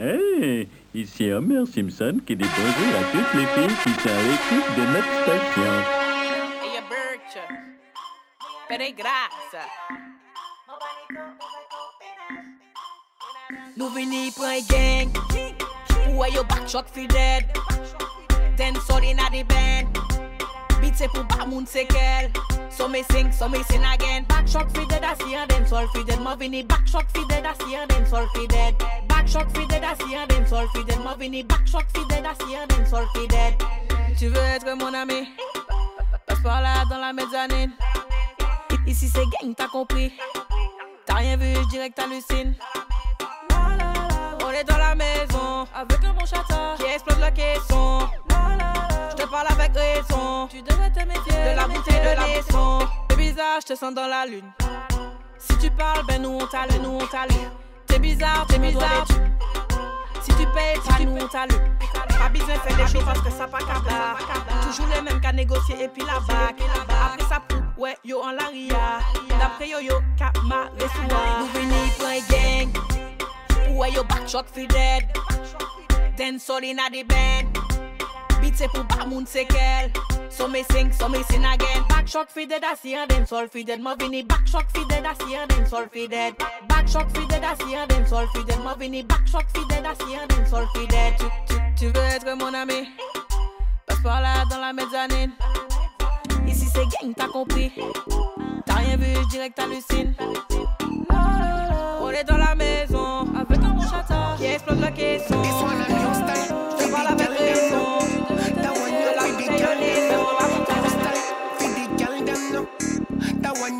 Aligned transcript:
Hey, 0.00 0.68
ici 0.94 1.32
Homer 1.32 1.66
Simpson 1.66 2.20
qui 2.24 2.36
dit 2.36 2.44
bonjour 2.44 2.94
à 2.94 3.02
toutes 3.10 3.32
qui 3.82 3.90
sont 4.00 4.08
à 4.08 4.22
l'écoute 4.22 4.76
de 4.76 4.82
notre 4.92 5.14
station. 5.24 5.72
Ella 6.62 6.82
Birch. 6.88 7.34
Peregrasa. 8.68 9.64
Nou 13.76 13.88
vini 13.90 14.30
pran 14.36 14.62
gang. 14.70 15.10
Pou 15.88 16.22
wè 16.22 16.30
yo 16.30 16.46
backshot 16.46 16.86
fi 16.94 17.08
dead 17.10 17.50
Den 18.54 18.78
sol 18.86 19.02
inna 19.02 19.26
the 19.34 19.42
band 19.50 19.98
Beat 20.78 20.94
se 20.94 21.10
pou 21.10 21.26
ba 21.26 21.42
moun 21.42 21.66
sekel 21.66 22.30
So 22.70 22.86
me 22.86 23.02
sing, 23.10 23.32
so 23.32 23.48
me 23.48 23.64
sing 23.64 23.82
again. 23.82 24.26
Backshot 24.30 24.70
fi 24.70 24.86
dead, 24.86 25.02
I 25.02 25.18
see 25.18 25.66
sol 25.66 25.90
fi 25.92 26.04
dead 26.04 26.22
Ma 26.22 26.36
vini 26.36 26.62
backshot 26.62 27.10
fi 27.10 27.26
dead, 27.26 27.44
I 27.44 27.54
see 27.58 27.74
fi 28.38 28.46
dead 28.46 29.07
Backshot 29.28 29.54
fi 29.54 29.66
dead, 29.66 29.84
see 30.00 30.14
her, 30.14 30.26
den 30.26 30.46
sol 30.46 30.66
fi 30.68 30.82
dead. 30.84 31.04
Ma 31.04 31.14
vini 31.14 31.44
backshot 31.44 31.84
fi 31.92 32.02
dead, 32.08 32.24
her, 32.24 32.66
den 32.66 32.86
sol 32.86 33.06
fi 33.12 33.26
dead. 33.26 33.62
Tu 34.18 34.28
veux 34.28 34.40
être 34.40 34.74
mon 34.74 34.94
ami? 34.94 35.28
Passe 36.26 36.40
par 36.42 36.62
là 36.62 36.86
dans 36.88 36.96
la 36.96 37.12
mezzanine. 37.12 37.72
Ici 38.86 39.06
c'est 39.06 39.26
gang, 39.26 39.54
t'as 39.54 39.68
compris. 39.68 40.14
T'as 41.04 41.16
rien 41.16 41.36
vu, 41.36 41.54
je 41.54 41.68
dirais 41.68 41.90
que 41.90 41.96
t'hallucines. 41.96 42.54
On 44.42 44.50
est 44.50 44.64
dans 44.64 44.78
la 44.78 44.94
maison. 44.94 45.66
Avec 45.74 46.02
un 46.04 46.14
bon 46.14 46.24
chata. 46.24 46.76
Qui 46.78 46.84
explose 46.84 47.20
le 47.20 47.30
caisson 47.30 48.08
Je 49.10 49.14
te 49.14 49.28
parle 49.28 49.48
avec 49.50 49.72
raison. 49.76 50.48
Tu 50.48 50.62
devrais 50.62 50.90
te 50.90 51.00
méfier 51.00 51.50
De 51.50 51.54
la 51.54 51.68
bouteille 51.68 52.00
de 52.00 52.16
la 52.16 52.40
boisson 52.40 52.88
C'est 53.10 53.16
bizarre, 53.16 53.60
je 53.60 53.74
te 53.74 53.78
sens 53.78 53.92
dans 53.92 54.06
la 54.06 54.24
lune. 54.24 54.50
Si 55.38 55.58
tu 55.58 55.70
parles, 55.70 56.06
ben 56.06 56.22
nous 56.22 56.30
on 56.30 56.46
t'allume, 56.46 56.82
nous 56.82 56.98
on 56.98 57.06
t'allume 57.06 57.67
T'es 57.98 58.14
bizarre, 58.14 58.46
t'es 58.46 58.60
bizarre 58.60 59.06
si 60.22 60.30
tu 60.30 60.46
payes, 60.54 60.78
pas 60.86 61.04
nous 61.04 61.16
on 61.16 61.26
t'allume 61.26 61.58
Pas 62.08 62.28
besoin 62.28 62.54
de 62.54 62.60
faire 62.60 62.76
des 62.76 62.92
choses 62.92 63.04
parce 63.04 63.20
que 63.20 63.30
ça 63.30 63.48
pas 63.48 63.58
cabla 63.58 64.16
Toujours 64.62 64.86
les 64.94 65.02
mêmes 65.02 65.20
qu'à 65.20 65.32
négocier 65.32 65.82
et 65.82 65.88
puis 65.88 66.02
la 66.02 66.20
bac 66.20 66.54
Après 66.88 67.28
ça 67.28 67.40
pou, 67.48 67.56
ouais 67.76 67.96
yo 68.04 68.20
en 68.22 68.30
la 68.30 68.46
ria 68.46 69.00
D'après 69.40 69.68
yo 69.68 69.80
yo, 69.80 69.94
ka 70.16 70.30
ma 70.44 70.70
resoua 70.74 71.40
Nous 71.40 71.58
vini 71.58 71.90
pran 71.98 72.20
gang. 72.30 73.76
Ouais 73.76 73.90
yo 73.90 74.04
backshot 74.04 74.44
fi 74.52 74.68
dead 74.68 75.04
Den 76.16 76.38
sol 76.38 76.62
inna 76.62 76.88
the 76.92 77.02
band 77.02 77.67
se 78.58 78.66
pou 78.74 78.82
ba 78.90 79.06
moun 79.06 79.26
sekel 79.26 79.90
So 80.30 80.46
me 80.48 80.62
sing, 80.70 80.92
so 80.92 81.08
me 81.08 81.22
sing 81.24 81.44
again. 81.44 81.82
Backshot 81.88 82.30
fi 82.30 82.44
dead, 82.46 82.62
I 82.64 82.74
see 82.74 82.92
her, 82.92 83.06
den 83.06 83.26
sol 83.26 83.48
fi 83.48 83.62
dead 83.64 83.80
Ma 83.80 83.94
vini 83.94 84.22
backshot 84.24 84.70
fi 84.74 84.84
dead, 84.88 85.06
I 85.06 85.14
see 85.14 85.34
her, 85.34 85.46
den 85.46 85.66
sol 85.66 85.86
fi 85.92 86.06
dead 86.06 86.36
Backshot 86.68 87.16
fi 87.16 87.26
dead, 87.26 87.44
I 87.44 87.54
see 87.54 87.74
her, 87.74 87.86
den 87.86 88.06
sol 88.06 88.26
fi 88.34 88.42
dead 88.44 88.62
Ma 88.64 88.74
vini 88.74 89.02
backshot 89.04 89.46
fi 89.54 89.64
dead, 89.68 89.86
I 89.86 89.94
see 89.94 90.14
her, 90.14 90.26
den 90.26 90.46
sol 90.46 90.66
fi 90.74 90.86
dead 90.86 91.18
Tu, 91.18 91.26
tu, 91.48 91.54
tu 91.76 91.86
veux 91.86 92.04
être 92.04 92.36
mon 92.36 92.52
ami? 92.52 92.88
Passe 93.86 94.02
par 94.02 94.20
là 94.20 94.44
dans 94.50 94.60
la 94.60 94.72
mezzanine. 94.72 95.32
Ici 96.46 96.66
c'est 96.72 96.86
gang, 97.00 97.14
t'as 97.16 97.28
compris. 97.28 97.72
T'as 98.66 98.74
rien 98.74 98.96
vu, 98.96 99.06
je 99.14 99.28
dirais 99.28 99.50
que 99.50 99.54
t'hallucines. 99.54 100.14
On 102.00 102.10
est 102.10 102.24
dans 102.24 102.36
la 102.36 102.54
maison. 102.54 103.26
Avec 103.34 103.58
un 103.58 103.70
bon 103.70 103.82
chata 103.82 104.34
Qui 104.36 104.46
explose 104.46 104.80
la 104.80 104.90
caisson 104.90 105.42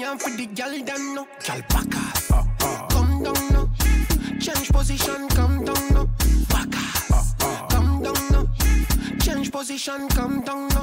You 0.09 0.19
for 0.19 0.31
the 0.31 0.47
girl 0.47 0.71
them 0.71 1.15
no. 1.15 1.29
Girl 1.47 1.61
backass. 1.69 2.29
Come 2.89 3.23
down 3.23 3.53
no. 3.53 3.69
Change 4.41 4.71
position, 4.71 5.29
come 5.29 5.67
down 5.67 5.93
no. 5.93 6.09
Backass. 6.49 7.35
Come 7.69 8.03
down 8.03 8.33
no. 8.33 8.49
Change 9.21 9.53
position, 9.53 10.09
come 10.09 10.41
down 10.41 10.69
no. 10.69 10.78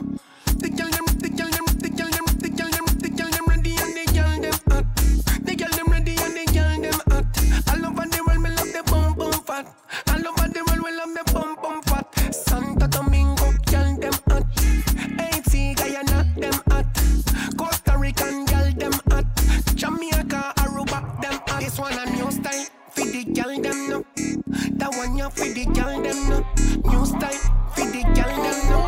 Girl 23.45 23.61
them 23.61 23.89
no. 23.89 24.05
That 24.77 24.95
one 24.95 25.17
ya 25.17 25.29
for 25.29 25.45
the 25.45 25.65
girl 25.65 26.01
them 26.01 26.29
no. 26.29 26.45
New 26.89 27.05
style. 27.05 27.31
For 27.75 27.85
the 27.85 28.01
girl 28.15 28.35
them 28.43 28.59
no. 28.69 28.79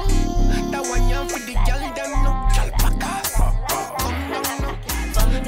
That 0.71 0.83
one 0.89 1.09
ya 1.09 1.25
for 1.27 1.39
the 1.39 1.53
girl 1.53 1.79
them 1.95 2.11
no. 2.23 2.31
Girl 2.55 2.71
backass. 2.81 3.33
Come 3.99 4.19
down 4.31 4.61
no. 4.61 4.69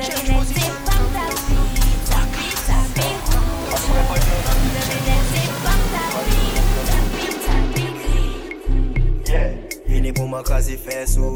Change 0.03 0.29
position. 0.29 0.75
Vini 9.87 10.13
pou 10.13 10.27
man 10.29 10.43
kaze 10.45 10.77
fè 10.77 11.01
sou 11.09 11.33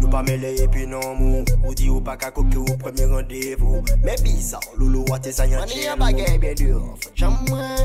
Nou 0.00 0.08
pa 0.10 0.24
mele 0.26 0.56
epi 0.64 0.86
nan 0.88 1.14
mou. 1.20 1.44
Ou 1.64 1.74
di 1.74 1.90
ou 1.90 2.00
pa 2.00 2.16
kakoke 2.16 2.56
ou 2.58 2.76
premye 2.80 3.06
randevou 3.06 3.82
Mè 4.02 4.16
bizan, 4.24 4.62
loulou 4.78 5.04
wate 5.12 5.32
sa 5.32 5.46
nyan 5.46 5.66
chen 5.68 5.76
mou 5.76 5.76
Mè 5.76 5.86
yon 5.86 6.00
bagay 6.00 6.38
bè 6.42 6.54
dur, 6.58 6.86
jan 7.14 7.36
mwen 7.46 7.84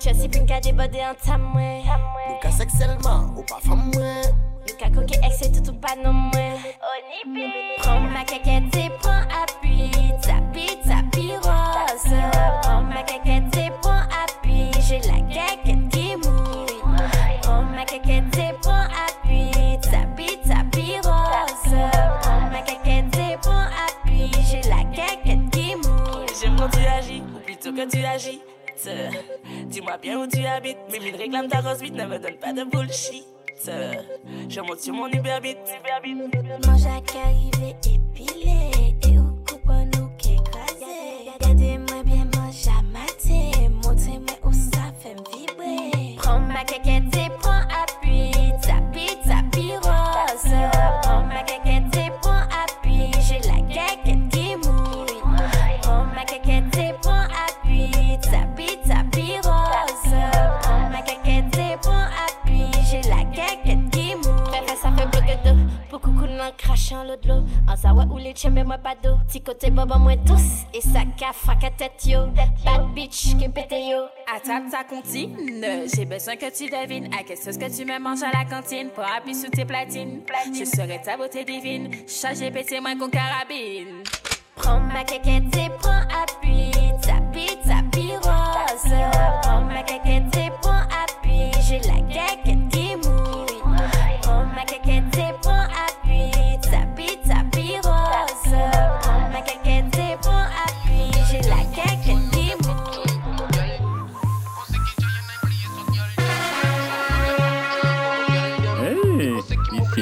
Chasi 0.00 0.28
pinka 0.30 0.60
de 0.62 0.72
bode 0.72 1.02
an 1.02 1.18
tam 1.24 1.42
mwen 1.52 1.82
Nou 1.84 2.38
ka 2.40 2.52
sek 2.54 2.70
selman, 2.78 3.32
ou 3.34 3.44
pa 3.50 3.58
fam 3.66 3.82
mwen 3.90 4.22
Nou 4.66 4.78
ka 4.80 4.92
koke 4.94 5.18
ek 5.20 5.34
se 5.34 5.50
toutou 5.58 5.76
pa 5.82 5.96
nan 5.98 6.14
mwen 6.30 6.54
Oni 6.94 7.20
bi 7.34 7.50
Pren 7.82 8.08
ma 8.14 8.22
kakete, 8.30 8.86
pren 9.02 9.36
api, 9.42 9.90
tapit 10.24 10.85
bien 30.06 30.20
où 30.20 30.26
tu 30.28 30.44
habites, 30.46 30.78
mais 30.92 31.00
mille 31.00 31.16
réclame 31.16 31.48
ta 31.48 31.60
rose 31.60 31.82
vite, 31.82 31.94
ne 31.94 32.06
me 32.06 32.18
donne 32.18 32.36
pas 32.36 32.52
de 32.52 32.62
bullshit. 32.62 33.26
Je 34.48 34.60
monte 34.60 34.78
sur 34.78 34.94
mon 34.94 35.08
Uberbit, 35.08 35.56
Uberbit. 35.80 36.14
Mange 36.14 36.86
à 36.86 37.00
qu'arriver 37.00 37.74
épilé 37.84 38.94
Et 39.02 39.18
au 39.18 39.35
Beaucoup 66.46 66.56
coule 66.56 66.70
en 66.70 66.74
crachant 66.74 67.04
l'eau 67.04 67.16
de 67.16 67.28
l'eau 67.28 67.44
En 67.68 67.76
sawa 67.76 68.04
ou 68.10 68.18
les 68.18 68.32
tchèmes 68.32 68.62
moi 68.64 68.78
pas 68.78 68.94
d'eau. 69.02 69.16
Petit 69.26 69.40
côté 69.40 69.70
boba 69.70 69.96
moins 69.96 70.16
douce 70.16 70.64
Et 70.74 70.80
ça 70.80 71.00
cafre 71.16 71.50
à 71.50 71.70
tête 71.70 72.04
yo. 72.04 72.26
Bad 72.64 72.94
bitch 72.94 73.36
qui 73.36 73.48
pété 73.48 73.88
yo. 73.88 74.04
Attrape 74.34 74.70
ta 74.70 74.84
comptine, 74.84 75.36
j'ai 75.94 76.04
besoin 76.04 76.36
que 76.36 76.50
tu 76.50 76.68
devines. 76.70 77.12
À 77.14 77.22
quelle 77.22 77.36
sauce 77.36 77.56
que 77.56 77.74
tu 77.74 77.84
me 77.84 77.98
manges 77.98 78.22
à 78.22 78.30
la 78.36 78.44
cantine? 78.44 78.90
Pour 78.90 79.04
appuyer 79.04 79.34
sous 79.34 79.50
tes 79.50 79.64
platines, 79.64 80.22
je 80.52 80.64
serai 80.64 81.00
ta 81.02 81.16
beauté 81.16 81.44
divine. 81.44 81.90
Chargé 82.06 82.50
pété 82.50 82.80
moins 82.80 82.96
qu'on 82.96 83.08
carabine. 83.08 84.02
Prends 84.56 84.80
ma 84.80 85.04
caquette 85.04 85.56
et 85.56 85.70
prends 85.78 86.02
appui. 86.22 86.70
Tapi, 87.02 87.46
tapi 87.64 88.12
rose. 88.16 88.94
Prends 89.42 89.62
ma 89.62 89.82
caquette 89.82 90.36
et 90.36 90.50
prends 90.60 90.82
appui. 90.82 91.50
J'ai 91.68 91.78
la 91.80 92.05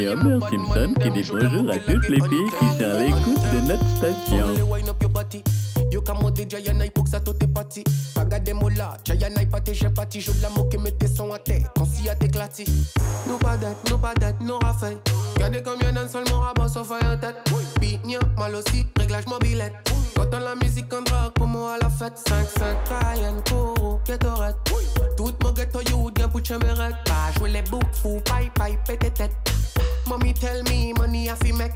ici 0.04 0.08
Homer 0.08 0.38
Simpson 0.40 0.94
qui 1.00 1.10
dit 1.10 1.30
bonjour 1.30 1.70
à 1.70 1.78
toutes 1.78 2.08
les 2.08 2.20
filles 2.20 2.50
qui 2.58 2.66
sont 2.66 2.84
à 2.84 2.98
l'écoute 2.98 3.42
de 3.52 3.68
notre 3.68 3.88
station. 3.96 5.63
Ka 6.02 6.14
modé 6.14 6.46
Giant 6.48 6.78
pour 6.94 7.04
que 7.04 7.10
ça 7.10 7.20
tout 7.20 7.36
est 7.40 7.46
parti. 7.46 7.84
Paga 8.14 8.38
des 8.38 8.52
mola, 8.52 8.96
Giant 9.04 9.28
pas 9.50 9.60
tes 9.60 9.74
j'ai 9.74 9.90
parti. 9.90 10.20
J'ouvre 10.20 10.42
la 10.42 10.50
moque 10.50 10.74
et 10.74 10.78
mets 10.78 10.90
tes 10.92 11.08
sons 11.08 11.32
à 11.32 11.38
terre. 11.38 11.70
Quand 11.76 11.86
si 11.86 12.08
a 12.08 12.14
t'éclaté. 12.14 12.64
Nous 13.26 13.38
pas 13.38 13.56
d'être, 13.56 13.90
nous 13.90 13.98
pas 13.98 14.14
d'être, 14.14 14.40
nous 14.40 14.58
raffaires. 14.58 14.98
Regardez 15.34 15.62
combien 15.62 15.92
d'un 15.92 16.08
seul 16.08 16.24
mon 16.30 16.40
rabat 16.40 16.68
sauf 16.68 16.90
en 16.90 17.18
tête. 17.18 17.36
Bignon, 17.80 18.20
mal 18.36 18.54
aussi, 18.54 18.86
réglage 18.96 19.26
mobilette. 19.26 19.74
Quand 20.16 20.26
on 20.32 20.38
la 20.38 20.54
musique 20.56 20.92
en 20.92 21.02
drogue, 21.02 21.32
pour 21.34 21.46
moi 21.46 21.74
à 21.74 21.78
la 21.84 21.90
fête. 21.90 22.18
5-5, 22.28 23.14
Cayenne, 23.14 23.42
Koro, 23.48 24.00
Ketorette. 24.04 24.56
Tout 25.16 25.34
mon 25.42 25.52
ghetto, 25.52 25.80
you, 25.90 26.10
bien 26.14 26.28
pour 26.28 26.44
chemerette. 26.44 26.96
Pas 27.04 27.38
jouer 27.38 27.50
les 27.50 27.62
boucs, 27.62 27.82
fou, 27.92 28.20
paille, 28.24 28.50
paille, 28.54 28.78
pété 28.86 29.10
tête. 29.10 29.32
Mommy 30.06 30.34
tell 30.34 30.62
me, 30.64 30.92
money 30.98 31.28
a 31.28 31.36
fi 31.36 31.52
make. 31.52 31.72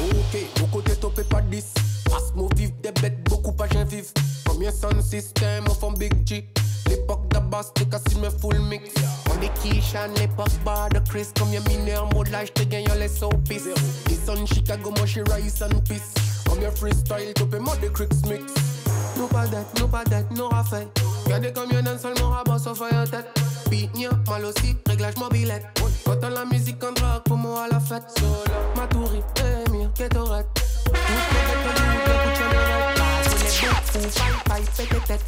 Ok, 0.00 0.60
beaucoup 0.60 0.82
de 0.82 0.94
topé 0.94 1.22
pas 1.24 1.40
10. 1.40 1.64
Passe 2.04 2.32
mon 2.34 2.48
vif, 2.56 2.70
des 2.82 2.92
bêtes, 2.92 3.22
beaucoup 3.24 3.52
pas 3.52 3.66
vive. 3.66 4.10
Combien 4.46 4.70
son 4.70 5.00
système, 5.02 5.64
on 5.68 5.74
fait 5.74 5.98
big 5.98 6.26
G? 6.26 6.48
L'époque 6.88 7.28
d'Abbas, 7.30 7.70
t'es 7.74 7.86
cassé 7.86 8.16
me 8.20 8.30
full 8.30 8.60
mix. 8.60 8.90
On 9.30 9.42
est 9.42 9.52
Kishan, 9.60 10.12
l'époque 10.16 10.48
bar 10.64 10.88
de 10.90 11.00
Chris? 11.08 11.26
Combien 11.38 11.60
mineurs, 11.68 12.08
mode 12.14 12.28
là, 12.28 12.44
j'te 12.44 12.68
gagne 12.68 12.86
les 12.98 13.08
soapies. 13.08 13.60
Sont 14.26 14.46
Chicago, 14.46 14.90
moi 14.96 15.04
j'suis 15.04 15.22
Rice 15.30 15.60
and 15.60 15.80
Peace. 15.86 16.14
Combien 16.48 16.70
freestyle, 16.70 17.34
topé 17.34 17.58
moi 17.58 17.76
des 17.76 17.90
Cricks 17.90 18.26
mix? 18.26 18.54
Nous 19.18 19.26
pas 19.26 19.46
d'être, 19.46 19.78
nous 19.78 19.88
pas 19.88 20.04
d'être, 20.04 20.30
nous 20.30 20.48
raffaires. 20.48 20.86
Regardez 21.26 21.52
combien 21.54 21.82
d'un 21.82 21.98
seul 21.98 22.14
mon 22.20 22.30
rabat 22.30 22.58
sauf 22.58 22.80
en 22.80 23.04
tête. 23.04 23.26
Pignon, 23.70 24.10
mal 24.28 24.44
aussi, 24.46 24.76
réglage 24.86 25.16
mobilette. 25.16 25.66
Quand 26.04 26.28
la 26.28 26.44
musique 26.46 26.82
en 26.82 26.92
drogue, 26.92 27.22
pour 27.26 27.36
moi 27.36 27.64
à 27.64 27.74
la 27.74 27.80
fête. 27.80 28.04
Solo, 28.18 28.58
Maturi, 28.76 29.20
Emir, 29.66 29.90
Ketorette. 29.94 30.46
Tout 30.54 30.63
le 30.92 30.98
monde 30.98 31.48
est 31.50 31.60
connu, 31.64 31.86
écoute, 32.14 32.36
je 32.38 32.44
me 32.44 32.58
rêve. 32.68 33.24
Je 33.24 33.30
les 33.30 33.68
bouts, 33.68 33.82
fou, 33.84 34.00
paille, 34.48 34.64
paille, 34.76 34.86
pété 34.86 35.00
tête. 35.06 35.26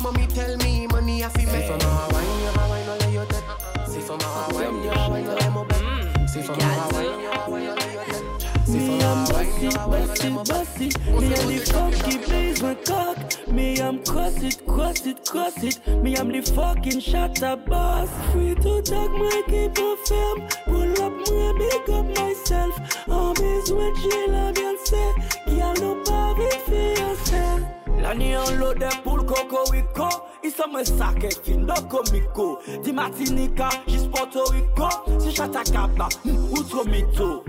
Mommy 0.00 0.26
tell 0.28 0.56
me, 0.58 0.86
money 0.92 1.22
a 1.24 1.30
fi 1.30 1.46
make. 1.46 1.62
Si 1.62 1.68
fama 1.68 2.08
wine, 2.12 2.40
y'a 2.44 2.52
wine, 2.70 2.88
on 2.88 2.96
lay 3.04 3.12
your 3.14 3.26
tête. 3.26 3.48
Si 3.86 4.00
fama 4.00 4.28
wine, 4.54 4.84
y'a 4.84 5.08
wine, 5.10 5.28
on 5.28 5.34
lay 5.34 5.50
mon 5.50 5.64
bête. 5.64 6.28
Si 6.28 6.42
fama 6.42 6.58
wine, 6.94 7.20
y'a 7.22 7.48
wine, 7.48 7.70
on 7.70 7.74
lay 7.74 7.94
your 7.94 8.04
tête. 8.06 8.57
Si 8.68 8.76
Me 8.76 9.00
I'm 9.00 9.24
fama 9.24 9.32
wine, 9.32 9.48
bossy, 9.48 9.64
y'a 9.64 9.86
wine, 9.86 9.88
on 9.88 9.90
lay 9.90 10.06
bossy, 10.06 10.30
mon 10.30 10.44
bossy. 10.44 10.88
bête. 10.88 11.20
Me 11.20 11.32
I'm 11.32 11.48
the 11.48 11.72
funky 11.72 12.18
blaze 12.18 12.62
my 12.62 12.74
cock. 12.74 13.48
Me 13.48 13.80
I'm 13.80 14.04
cross 14.04 14.42
it, 14.42 14.66
cross 14.66 15.06
it, 15.06 15.24
cross 15.24 15.62
it. 15.62 15.80
Me 16.02 16.16
I'm 16.18 16.30
the 16.30 16.42
fucking 16.42 17.00
shatter 17.00 17.56
boss. 17.56 18.10
Free 18.30 18.54
to 18.56 18.82
talk, 18.82 19.10
my 19.12 19.42
keep 19.46 19.78
on 19.78 19.96
ferme. 20.04 20.48
Pull 20.66 21.02
up, 21.02 21.12
moi 21.30 21.52
big 21.54 21.88
up 21.88 22.06
myself. 22.18 22.74
En 23.08 23.32
besoin 23.32 23.90
de 23.90 23.96
j'ai 24.02 24.32
la 24.32 24.52
bien 24.52 24.74
c'est. 24.84 25.14
Qui 25.46 25.62
a 25.62 25.72
le 25.72 26.02
pas 26.04 26.34
vite 26.34 26.60
fiancé. 26.66 27.64
L'année 28.02 28.36
en 28.36 28.50
l'ode 28.50 28.84
pour 29.02 29.16
le 29.16 29.22
cocorico 29.22 30.08
Ils 30.44 30.50
sont 30.50 30.70
mes 30.76 30.84
sacs 30.84 31.34
fin 31.42 31.56
de 31.56 31.88
comico 31.88 32.58
Di 32.84 32.92
Martinica, 32.92 33.70
jis 33.86 34.08
Porto 34.08 34.44
Rico 34.44 34.88
Si 35.18 35.32
chata 35.34 35.64
capla, 35.64 36.08
ou 36.24 36.62
trop 36.62 36.84
mito 36.84 37.44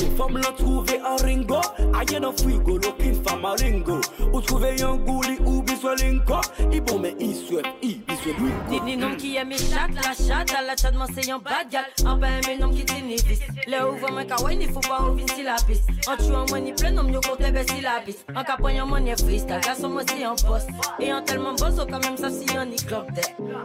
Bingo, 0.00 0.16
femme 0.16 0.38
l'en 0.38 0.52
trouver 0.52 1.00
en 1.02 1.16
ringo 1.16 1.60
Aïe 1.94 2.20
dans 2.20 2.32
frigo, 2.32 2.78
looking 2.78 3.22
femme 3.22 3.44
à 3.44 3.54
ringo 3.54 4.00
Ou 4.32 4.40
trouver 4.40 4.82
un 4.82 4.96
gouli 4.96 5.38
ou 5.44 5.62
besoin 5.62 5.94
linko 5.96 6.40
I 6.72 6.80
bon 6.80 6.98
mais 6.98 7.14
i 7.18 7.34
souhaite, 7.34 7.66
i 7.82 8.00
besoin 8.06 8.32
lui 8.38 8.50
Ni 8.70 8.80
ni 8.80 8.96
nom 8.96 9.14
qui 9.16 9.36
aime 9.36 9.52
chat, 9.52 9.88
la 9.94 10.12
chat, 10.12 10.56
à 10.56 10.62
la 10.62 10.76
chat, 10.76 10.92
moi 10.92 11.06
c'est 11.14 11.30
un 11.30 11.38
bad 11.38 11.68
gal. 11.70 11.84
En 12.06 12.16
bas, 12.16 12.28
mes 12.46 12.56
noms 12.56 12.70
qui 12.70 12.84
t'inivis. 12.84 13.40
Le 13.66 13.90
ouvre, 13.90 14.10
moi, 14.12 14.24
kawaii, 14.24 14.58
il 14.60 14.68
faut 14.70 14.80
pas 14.80 15.02
ouvrir 15.02 15.26
si 15.34 15.42
la 15.42 15.56
piste. 15.66 15.88
En 16.06 16.16
tuant, 16.16 16.46
moi, 16.48 16.60
ni 16.60 16.72
plein, 16.72 16.92
nom, 16.92 17.08
yo, 17.08 17.20
côté, 17.20 17.50
ben, 17.50 17.66
si 17.68 17.80
la 17.80 18.00
piste. 18.04 18.24
En 18.34 18.44
capoyant, 18.44 18.86
moi, 18.86 19.00
ni 19.00 19.10
freestyle, 19.10 19.60
garçon, 19.60 19.88
moi, 19.88 20.02
c'est 20.08 20.24
un 20.24 20.34
poste. 20.34 20.68
Et 20.98 21.12
en 21.12 21.22
tellement 21.22 21.54
boss, 21.54 21.74
oh, 21.78 21.86
quand 21.90 22.04
même, 22.04 22.16
ça, 22.16 22.30
si 22.30 22.46
on 22.56 22.70
y 22.70 22.76
club 22.76 23.06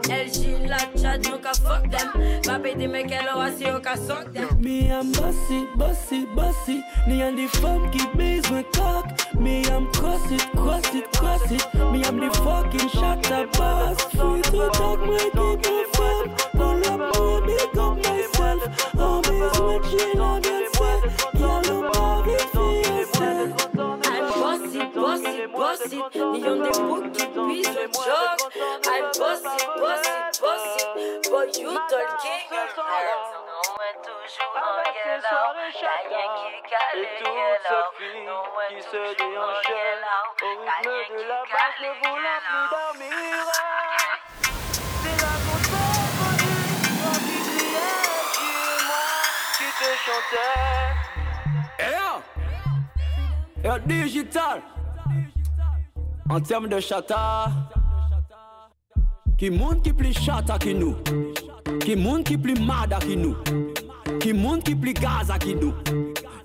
LG, 0.08 0.68
la 0.68 0.78
chat, 1.00 1.18
nous, 1.18 1.38
ka 1.38 1.52
fuck 1.52 1.90
them. 1.90 2.10
Va 2.44 2.58
payer 2.58 2.88
mecs, 2.88 3.10
elle 3.10 3.28
aura 3.34 3.50
si, 3.52 3.64
on 3.66 3.80
ka 3.80 3.96
suck 3.96 4.32
them. 4.32 4.48
Me 4.60 4.88
I'm 4.90 5.12
bossy, 5.12 5.66
bossy, 5.76 6.25
bossy. 6.34 6.82
Me 7.06 7.22
and 7.22 7.38
the 7.38 7.46
qui 7.90 8.06
baise 8.16 8.50
my 8.50 8.62
cock. 8.74 9.06
Me 9.34 9.64
I'm 9.66 9.90
cross 9.92 10.30
it, 10.30 10.42
cross 10.52 10.94
it, 10.94 11.10
cross 11.12 11.50
it. 11.50 11.64
Me 11.92 12.04
I'm 12.04 12.18
the 12.18 12.30
fucking 12.44 12.88
shatter 12.88 13.46
boss. 13.58 14.00
Free 14.12 14.42
to 14.42 14.68
talk, 14.72 15.00
my 15.00 15.18
keep 15.18 15.36
on 15.36 15.60
firm. 15.94 16.24
Pull 16.56 16.84
up, 16.92 17.00
my 17.00 17.46
big 17.46 17.78
up 17.78 17.96
myself. 18.04 18.62
Miss 19.28 19.58
my 19.60 19.78
chill, 19.88 20.22
I'm 20.22 20.42
say. 20.74 20.98
Yellow 21.38 21.80
body 21.92 22.36
fiancé. 22.52 23.30
I'm 24.04 24.24
bossy, 24.40 24.82
bossy, 24.94 25.46
bossy. 25.46 26.00
Ni 26.32 26.40
on 26.46 26.58
boucs 26.72 27.08
qui 27.12 27.26
puissent 27.26 27.74
le 27.74 27.86
job. 27.92 28.38
I'm 28.86 29.04
bossy, 29.18 29.64
bossy, 29.78 30.16
bossy. 30.40 31.06
Boy, 31.30 31.46
you 31.58 31.72
talking 31.90 32.42
your 32.50 32.66
Non, 33.46 33.55
est 33.86 34.02
toujours 34.02 34.54
en 34.56 34.82
yellow. 34.92 35.36
Y'a 35.82 35.96
rien 36.08 36.26
qui 36.36 36.50
cale 36.68 36.98
Et 36.98 37.06
toutes 37.18 37.42
ces 37.66 37.84
filles 37.96 38.34
qui 38.68 38.78
se 38.82 39.02
déhanchaient 39.16 40.00
au 40.42 40.52
rythme 40.66 41.16
de 41.16 41.22
la 41.28 41.42
basse 41.52 41.78
ne 41.80 41.90
voulant 42.00 42.40
plus 42.46 42.66
dormir. 42.70 43.14
C'est 45.02 45.18
la 45.22 45.34
constante 45.46 46.10
connue, 46.18 46.68
toi 46.98 47.12
qui 47.24 47.36
criais, 47.46 48.02
qui 48.34 48.50
et 48.50 48.82
moi, 48.86 49.06
qui 49.56 49.68
te 49.78 49.90
chantais. 50.04 50.54
Eh 51.78 51.90
yeah. 51.90 52.16
Eh, 53.64 53.80
digital. 53.86 54.58
En 56.28 56.40
termes 56.40 56.68
de 56.68 56.80
chata, 56.80 57.46
qui 59.38 59.50
monde 59.50 59.82
qui 59.82 59.92
plus 59.92 60.12
chata 60.12 60.58
que 60.58 60.70
nous, 60.70 60.96
Ki 61.86 61.94
moun 61.94 62.24
ki 62.26 62.34
pli 62.36 62.54
mada 62.66 62.98
ki 62.98 63.14
nou, 63.14 63.36
ki 64.18 64.32
moun 64.34 64.58
ki 64.66 64.72
pli 64.74 64.90
gaza 64.92 65.36
ki 65.38 65.52
nou, 65.54 65.70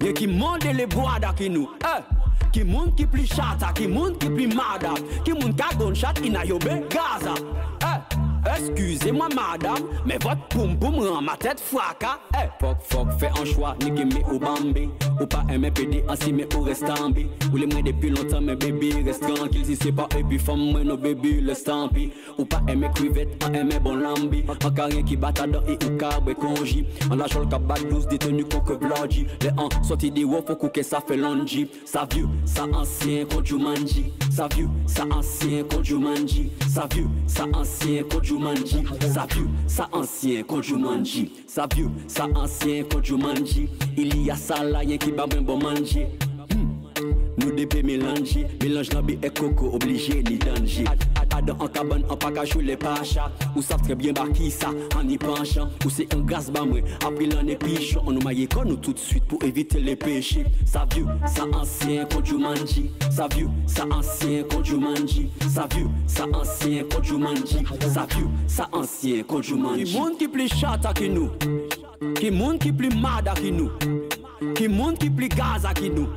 ye 0.05 0.11
ki 0.13 0.27
moun 0.29 0.61
de 0.61 0.69
le 0.77 0.85
boada 0.85 1.31
ki 1.33 1.47
nou. 1.49 1.65
Eh! 1.81 2.03
Ki 2.53 2.61
moun 2.63 2.91
ki 2.93 3.07
pli 3.09 3.25
chata, 3.25 3.71
ki 3.73 3.87
moun 3.89 4.13
ki 4.21 4.29
pli 4.35 4.45
mada, 4.53 4.93
ki 5.25 5.33
moun 5.33 5.57
ka 5.57 5.71
gon 5.79 5.97
chat 5.97 6.21
ina 6.21 6.45
yo 6.45 6.59
be 6.61 6.77
gaza. 6.93 7.33
Eh! 7.81 7.90
Excusez-moi 8.61 9.27
madame, 9.29 9.87
mais 10.05 10.17
votre 10.21 10.47
poum 10.49 10.77
poum 10.77 10.95
rend 10.99 11.21
ma 11.21 11.35
tête 11.35 11.59
fracas. 11.59 12.19
Eh, 12.35 12.47
fuck 12.59 12.77
fuck, 12.81 13.07
fais 13.19 13.31
un 13.41 13.45
choix, 13.45 13.75
ni 13.81 13.91
qui 13.91 14.05
met 14.05 14.23
au 14.31 14.37
bambi. 14.37 14.89
Ou 15.19 15.25
pas 15.25 15.43
aimer 15.49 15.71
PD 15.71 16.03
ainsi 16.07 16.31
mais 16.31 16.47
ou 16.55 16.61
reste 16.61 16.89
en 16.89 17.09
bi. 17.09 17.27
Ou 17.51 17.57
les 17.57 17.65
mains 17.65 17.81
depuis 17.81 18.09
longtemps, 18.09 18.41
mais 18.41 18.55
baby 18.55 18.93
reste 19.03 19.21
tranquille. 19.21 19.65
Si 19.65 19.75
c'est 19.75 19.91
pas 19.91 20.07
et 20.17 20.23
puis 20.23 20.37
femme, 20.37 20.71
moi 20.71 20.83
no 20.83 20.95
baby 20.95 21.41
le 21.41 21.53
stampi. 21.55 22.11
Ou 22.37 22.45
pas 22.45 22.61
aimer 22.67 22.89
crevette, 22.93 23.43
en 23.43 23.53
aimer 23.53 23.79
bon 23.79 23.95
lambi. 23.95 24.43
En 24.47 24.71
carré 24.71 25.03
qui 25.03 25.17
bat 25.17 25.29
à 25.29 25.47
dents 25.47 25.63
et 25.67 25.83
ou 25.85 25.97
carbe 25.97 26.33
conji. 26.35 26.85
En 27.09 27.15
lâchant 27.15 27.39
le 27.39 27.47
cabas 27.47 27.79
douce 27.89 28.07
détenu 28.07 28.45
coque 28.45 28.79
blodgy. 28.79 29.25
Les 29.41 29.49
en 29.57 29.69
sorti 29.83 30.11
des 30.11 30.23
wof, 30.23 30.45
faut 30.45 30.69
que 30.69 30.83
ça 30.83 30.99
fait 31.05 31.17
longi. 31.17 31.67
Ça 31.85 32.07
vieux, 32.11 32.27
ça 32.45 32.65
ancien, 32.71 33.25
tu 33.43 33.55
manges. 33.55 34.03
Ça 34.29 34.47
vieux, 34.55 34.69
ça 34.85 35.03
ancien, 35.11 35.63
tu 35.83 35.95
manges. 35.95 36.41
Ça 36.67 36.87
vieux, 36.93 37.07
ça 37.27 37.45
ancien, 37.53 38.03
quand 38.09 38.21
tu 38.21 38.33
manges. 38.51 39.13
Ça 39.13 39.27
vieux, 39.33 39.47
ça 39.67 39.89
ancien, 39.91 40.43
quand 40.43 40.61
tu 40.61 40.75
manges. 40.75 41.25
Ça 41.47 41.67
vieux, 41.73 41.89
ça 42.07 42.27
ancien, 42.35 42.83
quand 42.89 43.01
tu 43.01 43.13
manges. 43.13 43.67
Il 43.97 44.25
y 44.25 44.31
a 44.31 44.35
ça 44.35 44.63
là, 44.63 44.83
y'a 44.83 44.97
qui 44.97 45.11
va 45.11 45.27
bien 45.27 45.41
bon 45.41 45.57
manger. 45.57 46.07
Nous 47.37 47.51
dépé 47.51 47.81
mélanger, 47.81 48.47
mélange 48.61 48.91
la 48.93 49.01
et 49.23 49.29
coco, 49.29 49.71
obligé 49.73 50.23
ni 50.23 50.37
danger. 50.37 50.85
Adam 51.41 51.55
en 51.59 51.67
cabane, 51.67 52.03
en 52.09 52.17
pas 52.17 52.31
cachou 52.31 52.59
les 52.59 52.77
pachas. 52.77 53.31
Ou 53.55 53.61
savent 53.61 53.81
très 53.81 53.95
bien 53.95 54.13
qui 54.33 54.51
ça, 54.51 54.69
en 54.95 55.07
y 55.07 55.17
penchant. 55.17 55.69
Ou 55.85 55.89
un 56.15 56.21
gaz 56.21 56.51
bas 56.51 56.65
moi, 56.65 56.79
après 57.05 57.25
l'année 57.25 57.55
pichon. 57.55 58.01
On 58.05 58.11
nous 58.11 58.21
maille 58.21 58.47
con 58.47 58.63
nous 58.65 58.75
tout 58.75 58.93
de 58.93 58.99
suite 58.99 59.25
pour 59.25 59.43
éviter 59.43 59.79
les 59.79 59.95
péchés. 59.95 60.45
Ça 60.65 60.85
vieux, 60.93 61.05
ça 61.25 61.43
ancien, 61.53 62.05
quand 62.05 62.21
tu 62.21 62.35
manges. 62.35 62.81
Ça 63.09 63.27
vieux, 63.35 63.49
ça 63.65 63.85
ancien, 63.91 64.43
quand 64.49 64.61
tu 64.61 64.75
manges. 64.75 65.21
Ça 65.49 65.67
vieux, 65.73 65.87
ça 66.07 66.25
ancien, 66.33 66.83
quand 66.91 67.01
tu 67.01 67.13
manges. 67.13 67.39
Ça 67.93 68.07
vieux, 68.15 68.27
ça 68.47 68.69
ancien, 68.71 69.23
quand 69.23 69.41
tu 69.41 69.55
manges. 69.55 69.83
Qui 69.83 69.97
monde 69.97 70.17
qui 70.17 70.27
plus 70.27 70.47
chata 70.47 70.93
que 70.93 71.05
nous? 71.05 71.29
Qui 72.15 72.31
monde 72.31 72.59
qui 72.59 72.71
plus 72.71 72.89
mada 72.95 73.33
que 73.33 73.49
nous? 73.49 73.71
Qui 74.55 74.67
monde 74.67 74.97
qui 74.97 75.09
plus 75.09 75.29
gaza 75.29 75.73
que 75.73 75.85
nous? 75.85 76.07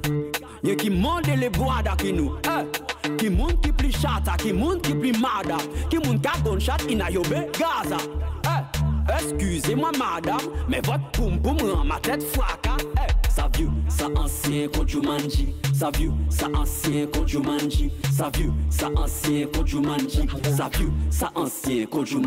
Y'a 0.62 0.74
qui 0.76 0.90
monde 0.90 1.26
les 1.38 1.50
bois 1.50 1.82
qui 1.98 2.12
nous? 2.12 2.32
Eh. 2.46 2.83
Qui 3.18 3.30
monde 3.30 3.60
qui 3.60 3.72
plus 3.72 3.92
chata, 3.92 4.36
qui 4.38 4.52
monde 4.52 4.80
qui 4.82 4.94
plus 4.94 5.12
mada. 5.12 5.56
Qui 5.90 5.98
monde 5.98 6.20
qui 6.20 6.28
a 6.28 6.32
gunshot 6.42 6.90
in 6.90 7.00
a 7.00 7.10
yobe 7.10 7.50
Gaza. 7.52 7.98
Eh. 8.44 9.12
Excusez-moi 9.12 9.90
madame, 9.92 10.50
mais 10.68 10.80
votre 10.84 11.10
poum 11.12 11.38
poum 11.40 11.56
rend 11.70 11.84
ma 11.84 11.98
tête 12.00 12.22
fracas. 12.22 12.76
Eh. 12.96 13.30
Ça 13.30 13.50
vieux, 13.56 13.70
ça 13.88 14.06
ancien 14.16 14.68
tu 14.86 15.00
manges. 15.00 15.46
Ça 15.74 15.90
vieux, 15.96 16.12
ça 16.30 16.46
ancien 16.54 17.06
tu 17.26 17.38
manges. 17.38 17.90
Ça 18.12 18.30
vieux, 18.34 18.52
ça 18.70 18.88
ancien 18.96 19.46
tu 19.66 19.76
manges. 19.76 20.56
Ça 20.56 20.70
vieux, 20.72 20.92
ça 21.10 21.30
ancien 21.34 21.84
quand 21.90 22.04
tu 22.04 22.18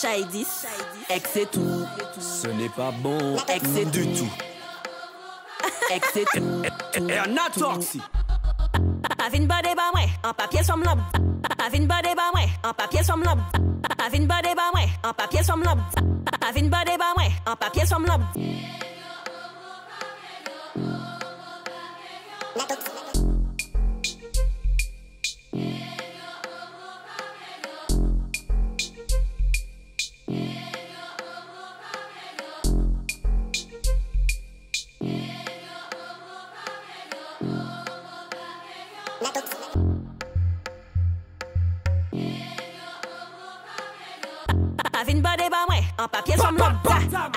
Shaidis, 0.00 0.66
ex 1.10 1.36
et 1.36 1.46
tout. 1.46 1.86
Ce 2.18 2.48
n'est 2.48 2.70
pas 2.70 2.90
bon. 2.90 3.36
Ex 3.48 3.68
et 3.76 3.84
du 3.84 4.06
tout. 4.14 4.30
Ex 5.90 6.16
et 6.16 6.24
tout. 6.32 6.62
Et 7.08 7.18
un 7.18 7.36
atoxy. 7.36 8.00
Pavine 9.18 9.46
bade 9.46 9.74
ba 9.76 9.90
mwen, 9.92 10.08
an 10.24 10.32
papye 10.32 10.64
som 10.64 10.80
lob 10.82 10.98
Pavine 11.58 11.86
bade 11.86 12.14
ba 12.16 12.30
mwen, 12.32 12.48
an 12.64 12.72
papye 12.72 13.04
som 13.04 13.20
lob 13.22 13.38
Pavine 13.98 14.26
bade 14.26 14.54
ba 14.56 14.70
mwen, 14.72 14.88
an 15.04 15.12
papye 15.12 15.44
som 15.44 15.60
lob 15.62 15.78
Pavine 16.40 16.70
bade 16.70 16.96
ba 16.96 17.12
mwen, 17.18 17.32
an 17.44 17.56
papye 17.60 17.86
som 17.86 18.06
lob 18.08 18.24
Pavine 45.10 45.22
bade 45.22 45.50
ba 45.50 45.66
mwen, 45.66 45.82
an 45.98 46.08
papye 46.08 46.36
som 46.38 46.56
lob 46.56 46.86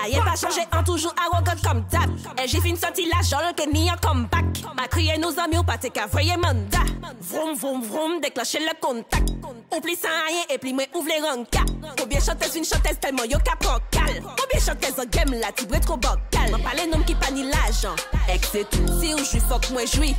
Aye 0.04 0.20
pa 0.22 0.36
chanje 0.36 0.62
an 0.70 0.84
toujou 0.84 1.10
arrogant 1.18 1.60
kom 1.64 1.82
dab 1.90 2.10
E 2.38 2.46
j'ai 2.46 2.60
fin 2.60 2.76
sorti 2.76 3.08
la 3.10 3.20
jol 3.26 3.50
ke 3.56 3.66
ni 3.66 3.88
an 3.90 3.98
comeback 4.00 4.62
Ma 4.76 4.86
kriye 4.86 5.18
nou 5.18 5.34
zami 5.34 5.58
ou 5.58 5.66
pate 5.66 5.90
ka 5.90 6.06
voye 6.06 6.36
manda 6.38 6.84
Vroom 7.20 7.56
vroom 7.56 7.82
vroom, 7.82 8.20
déclencher 8.20 8.60
le 8.60 8.72
contact. 8.80 9.32
Oubli 9.76 9.96
sans 9.96 10.08
rien 10.08 10.44
et 10.50 10.58
puis 10.58 10.72
moi 10.72 10.84
ouvre 10.94 11.08
les 11.08 11.20
rankas 11.20 11.64
Combien 11.98 12.20
chanteuse 12.20 12.54
une 12.54 12.64
chanteuse 12.64 13.00
tellement 13.00 13.24
yo 13.24 13.38
ka 13.44 13.56
prend 13.58 13.78
cal 13.90 14.22
Combien 14.22 14.60
chanteuse 14.60 15.00
en 15.00 15.08
game 15.10 15.40
la 15.40 15.50
tibre 15.50 15.80
trop 15.80 15.96
bocal 15.96 16.50
M'en 16.52 16.58
parle 16.60 16.88
nom 16.90 17.02
qui 17.02 17.14
pa 17.16 17.30
ni 17.32 17.42
l'argent. 17.42 17.96
Ex 18.28 18.54
et 18.54 18.64
tout. 18.64 18.86
Si 19.00 19.14
ou 19.14 19.18
j'suis 19.18 19.40
fuck 19.40 19.68
moi 19.70 19.84
j'suis 19.84 20.14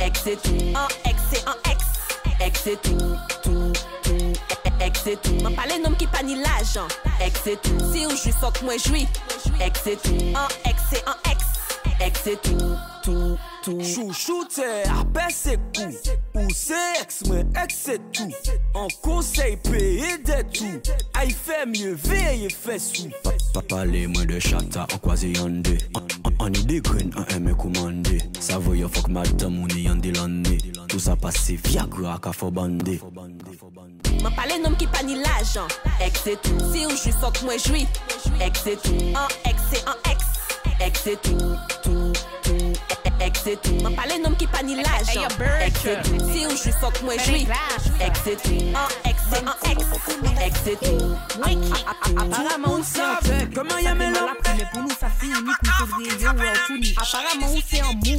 Ex 0.00 0.26
et 0.26 0.36
tout. 0.36 0.50
En 0.74 0.88
ex 1.08 1.20
et 1.34 1.48
en 1.48 1.70
ex. 1.70 1.84
Ex 2.40 2.66
et 2.66 2.76
tout. 2.76 3.16
Tout, 3.42 3.65
Ek 4.80 4.96
se 5.00 5.16
tou, 5.16 5.40
man 5.42 5.56
pale 5.56 5.78
nom 5.82 5.96
ki 5.98 6.08
pa 6.12 6.22
ni 6.26 6.38
lajan 6.40 6.90
Ek 7.24 7.36
se 7.40 7.56
tou, 7.64 7.90
si 7.92 8.06
ou 8.06 8.16
jwi 8.16 8.34
fok 8.36 8.62
mwen 8.66 8.80
jwi 8.82 9.06
Ek 9.64 9.78
se 9.80 9.96
tou, 10.04 10.32
an 10.36 10.58
ek 10.68 10.80
se 10.90 11.02
an 11.06 11.16
ek 11.30 11.44
Ek 12.04 12.16
se 12.20 12.34
tou, 12.44 12.74
tou, 13.02 13.38
tou 13.64 13.80
Chouchou 13.80 14.44
te 14.52 14.66
apè 14.92 15.30
se 15.32 15.54
kou 15.72 15.88
Ou 16.42 16.52
se 16.52 16.76
eks 17.00 17.22
mwen 17.30 17.54
ek 17.56 17.72
se 17.72 17.96
tou 18.12 18.28
An 18.76 18.92
konsey 19.04 19.56
peye 19.64 20.18
de 20.26 20.42
tou 20.52 20.98
Ay 21.16 21.32
fe 21.32 21.62
mye 21.70 21.94
veye 22.04 22.50
fe 22.52 22.76
sou 22.82 23.08
Pa 23.54 23.64
pale 23.72 24.04
mwen 24.12 24.28
de 24.28 24.42
chata 24.44 24.84
an 24.84 25.00
kwaze 25.00 25.32
yande 25.32 25.78
Ani 26.36 26.66
de 26.68 26.82
gren 26.84 27.14
an 27.16 27.32
eme 27.38 27.56
koumande 27.56 28.20
Sa 28.44 28.60
voyo 28.60 28.92
fok 28.92 29.08
madam 29.14 29.62
ou 29.62 29.72
ni 29.72 29.86
yande 29.88 30.12
lande 30.18 30.60
Tout 30.84 31.00
sa 31.00 31.16
pase 31.16 31.56
viagra 31.64 32.20
ka 32.20 32.36
fo 32.36 32.52
bande 32.52 33.00
M'en 34.26 34.32
parle 34.32 34.60
nom 34.60 34.74
qui 34.74 34.88
pa 34.88 35.04
ni 35.04 35.14
l'argent 35.14 35.68
Ex 36.00 36.26
et 36.26 36.36
tout. 36.42 36.58
Si 36.72 36.84
ou 36.84 36.90
j'suis 36.90 37.12
fuck 37.12 37.40
moi 37.42 37.56
j'suis 37.58 37.86
Ex 38.40 38.66
et 38.66 38.76
tout. 38.76 38.96
En 39.14 39.28
ex 39.48 39.62
et 39.72 39.84
en 39.88 39.94
ex. 40.10 40.24
Ex 40.80 41.06
et 41.06 41.16
tout 41.18 41.54
Tout, 41.84 42.12
tout. 42.42 42.72
Ex 43.20 43.46
et 43.46 43.56
tout. 43.56 43.74
M'en 43.84 43.92
parle 43.92 44.20
nom 44.24 44.32
qui 44.32 44.48
pa 44.48 44.64
ni 44.64 44.74
l'argent 44.74 45.28
Ex 45.64 45.86
et 45.86 46.02
tout. 46.02 46.18
Si 46.32 46.44
ou 46.44 46.50
j'suis 46.56 46.72
fuck 46.72 47.00
moi 47.02 47.14
j'suis 47.18 47.46
Ex 48.00 48.26
et 48.26 48.36
tout. 48.36 48.74
En 48.74 49.08
ex 49.08 49.22
et 49.32 49.46
en 49.46 49.54
ex. 49.70 49.84
Ex 50.44 50.56
et 50.66 50.76
tout. 50.84 51.14
Apparemment 52.18 52.74
ou 52.74 52.82
Apparemment 56.96 57.52
ou 57.52 57.60
c'est 57.64 57.80
un 57.80 57.92
moon 57.92 58.18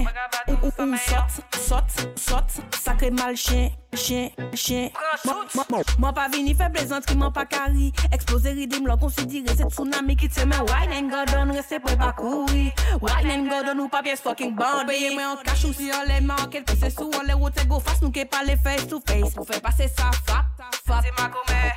eh. 0.00 0.50
Ou 0.50 0.54
ou 0.66 0.92
ou 0.92 0.96
sot 0.96 1.42
sot 1.58 2.10
sot 2.16 2.62
sacré 2.78 3.10
mal 3.10 3.36
chien 3.36 3.70
chien 3.94 4.30
chien. 4.54 4.90
Moi 5.98 6.12
pas 6.12 6.28
vini 6.28 6.54
faire 6.54 6.70
plaisanterie 6.70 7.16
moi 7.16 7.30
pas 7.30 7.46
carry 7.46 7.92
Exploser 8.12 8.52
ridim 8.52 8.84
l'on 8.84 8.96
considéré 8.96 9.46
c'est 9.56 9.68
tsunami 9.68 10.16
qui 10.16 10.28
te 10.28 10.40
met 10.44 10.56
wine 10.58 10.92
and 10.92 11.08
go 11.08 11.24
down 11.30 11.50
rester 11.50 11.80
pour 11.80 11.96
pas 11.96 12.12
courir? 12.12 12.72
Wine 13.00 13.30
and 13.30 13.44
go 13.44 13.64
down 13.64 13.80
ou 13.80 13.88
pas 13.88 14.02
pièce 14.02 14.20
fucking 14.20 14.54
band 14.54 14.86
Paye 14.86 15.14
moi 15.14 15.34
en 15.34 15.42
cash 15.42 15.64
ou 15.64 15.72
si 15.72 15.90
on 15.92 16.08
les 16.08 16.20
manque 16.20 16.50
Quelque 16.50 16.72
c'est 16.80 16.90
sous 16.90 17.10
on 17.18 17.22
les 17.26 17.32
routes 17.32 17.66
go 17.66 17.80
face 17.80 18.00
nous 18.02 18.10
qui 18.10 18.24
parler 18.24 18.56
face 18.56 18.86
to 18.86 19.00
face. 19.06 19.34
Pour 19.34 19.46
faire 19.46 19.60
passer 19.60 19.88
ça 19.88 20.10
fap 20.26 20.46
fap. 20.86 21.04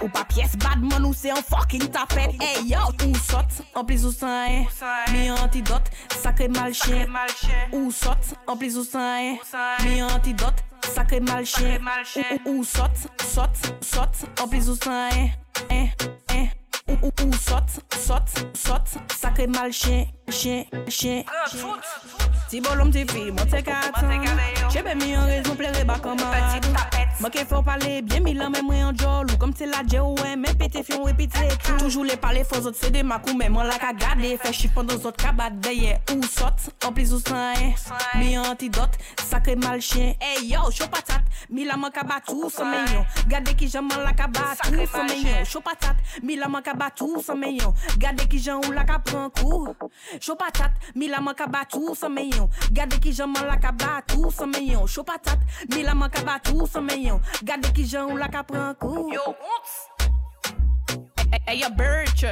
Ou 0.01 0.10
pas 0.10 0.25
pièce 0.25 0.56
bad 0.58 0.82
man 0.82 1.06
ou 1.06 1.13
c'est 1.13 1.32
un 1.32 1.36
fucking 1.36 1.88
tapette 1.89 2.32
Hey 2.42 2.65
yo 2.65 2.80
ou 3.06 3.15
sot 3.15 3.63
en 3.75 3.84
plus 3.86 4.06
ou 4.06 4.13
rien 4.22 4.65
Mi 5.12 5.32
antidote 5.32 5.89
sacré 6.22 6.48
mal 6.48 6.74
chien. 6.74 7.08
Ou 7.72 7.92
sot 7.92 8.12
dot, 8.13 8.38
an 8.48 8.58
plis 8.58 8.75
ou 8.77 8.84
san, 8.84 9.38
mi 9.84 10.01
antidot, 10.01 10.53
sakre 10.93 11.20
mal 11.22 11.46
chen, 11.46 11.82
ou 12.46 12.51
ou 12.51 12.58
ou 12.60 12.63
sot, 12.63 13.08
sot, 13.34 13.72
sot, 13.82 14.25
an 14.41 14.50
plis 14.50 14.70
ou 14.70 14.75
san, 14.75 15.32
en, 15.70 15.89
en, 16.29 16.50
ou 16.88 16.98
ou 17.01 17.12
ou 17.25 17.34
sot, 17.34 17.79
sot, 17.98 18.46
sot, 18.53 18.98
sakre 19.17 19.48
mal 19.48 19.72
chen, 19.72 20.08
chen, 20.29 20.65
chen, 20.88 21.24
chen. 21.24 22.42
Ti 22.53 22.62
bolom 22.62 22.91
ti 22.93 23.01
fi, 23.10 23.31
mwen 23.31 23.50
te 23.50 23.63
katan 23.65 24.12
Chebe 24.69 24.93
mi 24.93 25.15
an 25.17 25.25
rezon 25.25 25.55
plere 25.57 25.81
baka 25.89 26.13
mad 26.13 26.67
Mwen 27.17 27.31
ke 27.33 27.45
fò 27.50 27.63
pale, 27.65 28.01
bien 28.05 28.22
mi 28.25 28.33
lan 28.38 28.51
men 28.53 28.65
mwen 28.67 28.83
an 28.89 28.98
jol. 29.00 29.25
Ou 29.31 29.39
kom 29.41 29.53
te 29.57 29.65
la 29.69 29.79
dje 29.86 30.01
ou 30.03 30.13
en, 30.22 30.38
men 30.38 30.53
pete 30.60 30.83
fi 30.86 30.93
yon 30.93 31.07
repite 31.07 31.48
Toujou 31.79 32.05
le 32.05 32.13
pale 32.22 32.43
fò 32.45 32.60
zot 32.62 32.77
se 32.77 32.91
de 32.93 33.01
makou 33.05 33.33
Men 33.39 33.55
mwen 33.55 33.69
la 33.69 33.79
ka 33.81 33.89
gade, 33.98 34.36
fè 34.41 34.53
chifon 34.53 34.86
do 34.86 35.00
zot 35.01 35.17
kabat 35.22 35.57
Deye 35.65 35.95
ou 36.13 36.29
sot, 36.29 36.67
an 36.86 36.93
plis 36.93 37.13
ou 37.15 37.22
san 37.25 37.57
en 37.57 37.74
Mi 38.19 38.36
yon 38.36 38.45
antidot, 38.51 39.01
sakre 39.24 39.57
mal 39.57 39.81
chen 39.81 40.13
Ey 40.22 40.45
yo, 40.51 40.67
chou 40.69 40.86
patat, 40.93 41.25
mi 41.50 41.65
la 41.65 41.77
man 41.79 41.93
kabatou 41.95 42.50
san 42.53 42.69
men 42.69 42.86
yon, 42.93 43.05
gade 43.31 43.55
ki 43.57 43.69
jan 43.72 43.88
man 43.88 44.03
la 44.05 44.13
kabatou 44.17 44.86
san 44.91 45.10
men 45.10 45.25
yon, 45.25 45.45
chou 45.50 45.62
patat, 45.65 46.01
mi 46.22 46.38
la 46.38 46.50
man 46.51 46.65
kabatou 46.65 47.22
san 47.24 47.39
men 47.41 47.57
yon, 47.57 47.74
gade 48.01 48.27
ki 48.29 48.41
jan 48.41 48.62
ou 48.62 48.74
la 48.75 48.86
ka 48.88 49.00
pran 49.05 49.31
kou. 49.39 49.74
Chou 50.19 50.38
patat, 50.39 50.75
mi 50.95 51.10
la 51.12 51.22
man 51.24 51.38
kabatou 51.38 51.95
san 51.98 52.13
men 52.13 52.29
yon 52.33 52.42
Gade 52.71 53.00
ki 53.03 53.13
jan 53.13 53.31
man 53.33 53.47
la 53.50 53.57
ka 53.62 53.71
batou 53.71 54.31
san 54.31 54.51
men 54.53 54.67
yon 54.73 54.88
Chou 54.88 55.03
patat, 55.07 55.39
mi 55.73 55.83
la 55.83 55.95
man 55.97 56.12
ka 56.13 56.23
batou 56.27 56.67
san 56.69 56.88
men 56.88 57.01
yon 57.09 57.21
Gade 57.43 57.73
ki 57.75 57.88
jan 57.88 58.12
ou 58.12 58.19
la 58.19 58.31
ka 58.31 58.43
pran 58.47 58.75
kou 58.79 59.12
Yo, 59.13 59.33
Hey, 61.47 61.59
yo, 61.59 61.69
birch. 61.75 62.25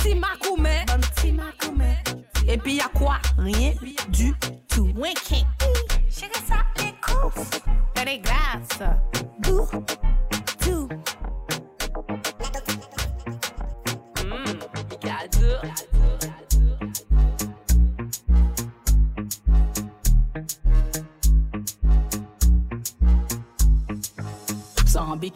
Si 0.00 0.14
Makoume. 0.14 0.84
Si 1.20 1.32
Makoume. 1.32 1.96
Et 2.46 2.58
puis 2.58 2.74
y'a 2.74 2.88
quoi? 2.88 3.18
Rien 3.38 3.72
du 4.08 4.34
tout. 4.68 4.90
Winking. 4.96 5.46
Chérie, 6.10 6.30
ça, 6.46 6.64
les 6.78 6.92
coups. 7.00 7.60
T'as 7.94 8.04
des 8.04 8.20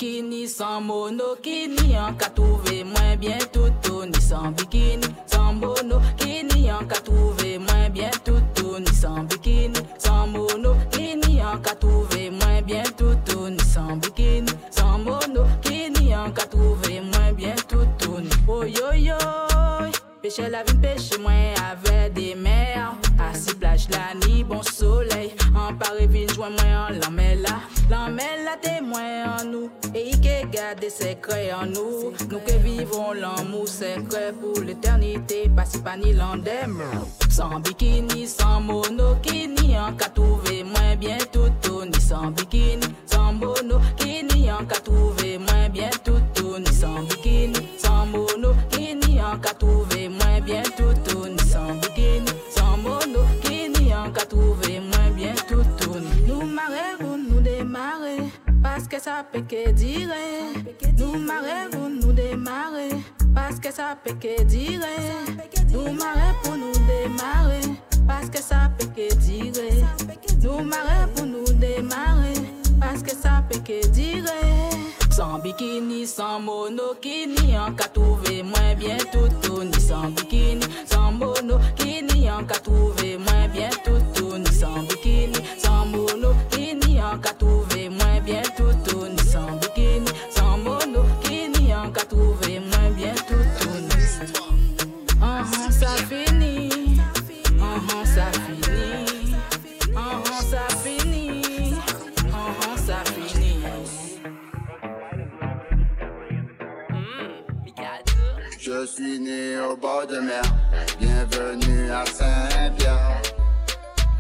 bikini, 0.03 0.49
sans 0.49 0.81
monokini, 0.81 1.97
an 1.97 2.15
ka 2.15 2.29
trouvé 2.31 2.83
moins 2.83 3.17
bien 3.17 3.39
tout 3.53 4.05
ni 4.05 4.21
sans 4.21 4.51
bikini, 4.51 5.07
sans 5.27 5.53
mono 5.53 6.01
monokini, 6.01 6.71
an 6.73 6.85
ka 6.89 7.01
trouvé 7.01 7.59
moins 7.59 7.89
bien 7.91 8.11
tout 8.25 8.43
ni 8.81 8.93
sans 8.93 9.23
bikini, 9.23 9.79
sans 9.99 10.27
monokini, 10.27 11.41
an 11.41 11.59
ka 11.63 11.75
trouvé 11.77 12.31
moins 12.31 12.63
bien 12.63 12.83
tout 12.97 13.49
ni 13.49 13.61
sans 13.61 13.97
bikini, 13.97 14.51
sans 14.71 14.99
monokini, 14.99 16.15
an 16.15 16.33
ka 16.33 16.47
trouvé 16.47 17.01
moins 17.01 17.33
bien 17.33 17.55
tout 17.69 17.87
ni 18.21 18.29
oh 18.49 18.65
yo 18.65 18.93
yo. 18.95 19.19
Pêcher 20.21 20.49
la 20.49 20.65
vie, 20.65 20.75
pêche 20.75 21.19
moi 21.21 21.33
avec 21.71 22.13
des 22.15 22.35
mers. 22.37 22.95
À 23.19 23.35
si 23.35 23.55
plage 23.55 23.89
là, 23.91 24.15
ni 24.27 24.45
bon 24.45 24.63
soleil. 24.63 25.33
En 25.53 25.75
Paris, 25.75 26.07
vine, 26.07 26.29
joins 26.29 26.51
moi 26.51 26.89
en 26.89 26.93
la 26.93 27.11
mer 27.11 27.37
là 27.43 27.72
l'emmela. 27.93 28.33
L'emmela 28.53 28.57
témoin 28.61 29.39
en 29.39 29.45
nous. 29.45 29.71
Et 29.95 30.09
il 30.11 30.21
que 30.21 30.47
garde 30.51 30.81
des 30.81 30.91
secrets 30.91 31.53
en 31.53 31.67
nous. 31.67 32.13
Nous 32.31 32.41
que 32.41 32.57
vivons 32.59 33.13
l'amour 33.13 33.69
secret 33.69 34.33
pour 34.41 34.63
l'éternité. 34.63 35.51
Pas 35.55 35.65
si 35.65 35.79
pas 35.79 35.97
ni 35.97 36.13
l'endem. 36.13 36.83
Sans 37.31 37.61
bikini, 37.61 38.27
sans 38.27 38.61
monokini. 38.61 39.79
En 39.79 39.93
cas 39.95 40.09
trouvé 40.09 40.65
moins 40.65 40.97
bien 40.97 41.19
tout 41.33 41.51
ni 41.85 42.01
sans 42.01 42.31
bikini, 42.31 42.87
sans 43.07 43.33
monokini. 43.33 44.51
En 44.53 44.65
cas 44.65 44.81
trouvé 44.81 45.39
moins 45.39 45.69
bien 45.71 45.91
tout 46.05 46.59
ni 46.59 46.73
sans 46.73 47.03
bikini, 47.03 47.69
sans 47.79 48.07
monokini. 48.07 49.21
En 49.23 49.39
cas 49.39 49.55
trouvé 49.55 50.09
moins 50.09 50.41
bien 50.41 50.63
tout 50.77 51.29
ni 51.29 51.39
sans 51.51 51.75
bikini, 51.75 51.92
Parce 58.75 58.89
que 58.89 58.99
ça 58.99 59.23
peut 59.31 59.43
que 59.43 59.71
dire 59.73 60.09
Nous 60.97 61.19
marrons, 61.19 61.91
nous 61.91 62.11
démarrer. 62.11 62.89
Parce 63.35 63.61
que 63.61 63.71
ça 63.71 63.99
peut 64.03 64.15
que 64.15 64.43
dire 64.45 64.81
Nous 65.71 65.99
pour 66.43 66.57
nous 66.57 66.73
démarrer. 66.87 67.61
Parce 68.09 68.31
que 68.31 68.39
ça 68.39 68.71
peut 68.79 68.87
que 68.97 69.15
dire 69.17 69.53
pour 71.15 71.27
nous 71.27 71.45
démarrer. 71.53 72.33
Parce 72.81 73.03
que 73.03 73.11
ça 73.11 73.45
peut 73.47 73.59
que 73.59 73.87
dire 73.89 74.25
Sans 75.11 75.39
bikini, 75.41 76.07
sans 76.07 76.41
monokini 76.41 77.59
En 77.59 77.75
cas 77.75 77.89
trouvé 77.89 78.43
moins 78.43 78.75
bien 78.75 78.97
tout 79.13 79.65
Ni 79.65 79.81
sans 79.81 80.09
bikini, 80.09 80.62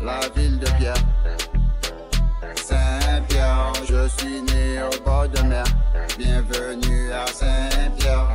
la 0.02 0.20
ville 0.34 0.58
de 0.58 0.66
Pierre. 0.78 0.94
Saint-Pierre, 2.56 3.72
je 3.88 4.08
suis 4.08 4.42
né 4.42 4.82
au 4.82 5.04
bord 5.04 5.28
de 5.28 5.40
mer. 5.42 5.64
Bienvenue 6.18 7.12
à 7.12 7.26
Saint-Pierre, 7.26 8.28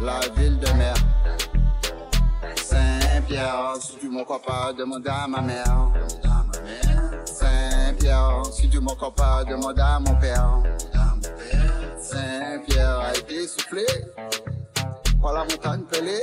la 0.00 0.20
ville 0.36 0.58
de 0.58 0.72
mer. 0.72 0.94
Saint-Pierre, 2.56 3.74
si 3.80 3.96
tu 3.96 4.08
m'en 4.08 4.24
crois 4.24 4.42
pas, 4.42 4.72
demande 4.72 5.06
à 5.08 5.26
ma 5.26 5.40
mère. 5.40 5.88
Saint-Pierre, 7.24 8.42
si 8.52 8.68
tu 8.68 8.80
m'en 8.80 8.94
crois 8.94 9.14
pas, 9.14 9.44
demande 9.44 9.78
à 9.78 9.98
mon 9.98 10.14
père. 10.16 10.62
Saint-Pierre 11.98 13.00
a 13.00 13.12
été 13.12 13.48
soufflé 13.48 13.86
par 15.20 15.32
la 15.32 15.40
montagne 15.40 15.82
pelée, 15.90 16.20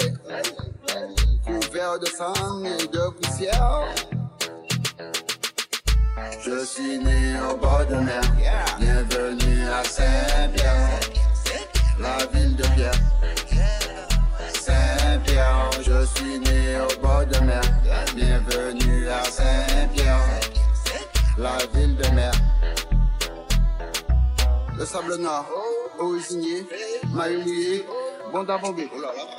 couvert 1.45 1.99
de 1.99 2.05
sang 2.05 2.63
et 2.63 2.87
de 2.87 3.09
poussière. 3.09 3.81
Je 6.41 6.65
suis 6.65 6.97
né 6.99 7.35
au 7.49 7.55
bord 7.57 7.85
de 7.89 7.95
mer, 7.95 8.21
bienvenue 8.79 9.67
à 9.67 9.83
Saint-Pierre, 9.83 10.99
la 11.99 12.25
ville 12.27 12.55
de 12.55 12.63
Pierre. 12.75 12.93
Saint-Pierre, 14.53 15.69
je 15.81 16.05
suis 16.05 16.39
né 16.39 16.79
au 16.81 17.01
bord 17.01 17.25
de 17.25 17.39
mer, 17.45 17.61
bienvenue 18.15 19.07
à 19.09 19.23
Saint-Pierre, 19.23 20.19
la 21.37 21.57
ville 21.73 21.95
de 21.95 22.09
mer. 22.15 22.31
Le 24.77 24.85
sable 24.85 25.15
noir, 25.17 25.45
originier, 25.99 26.65
maillot 27.13 27.41
mouillé, 27.41 27.85
bon 28.31 28.43
d'abomber, 28.43 28.89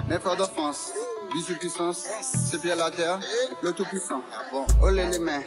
mes 0.08 0.18
frères 0.18 0.36
de 0.36 0.44
France, 0.44 0.92
bisous 1.32 1.54
puissance, 1.58 2.06
c'est 2.22 2.60
bien 2.62 2.76
la 2.76 2.90
terre, 2.90 3.20
le 3.62 3.72
tout 3.72 3.84
puissant. 3.84 4.22
Bon, 4.52 4.66
les 4.90 5.18
mains, 5.18 5.42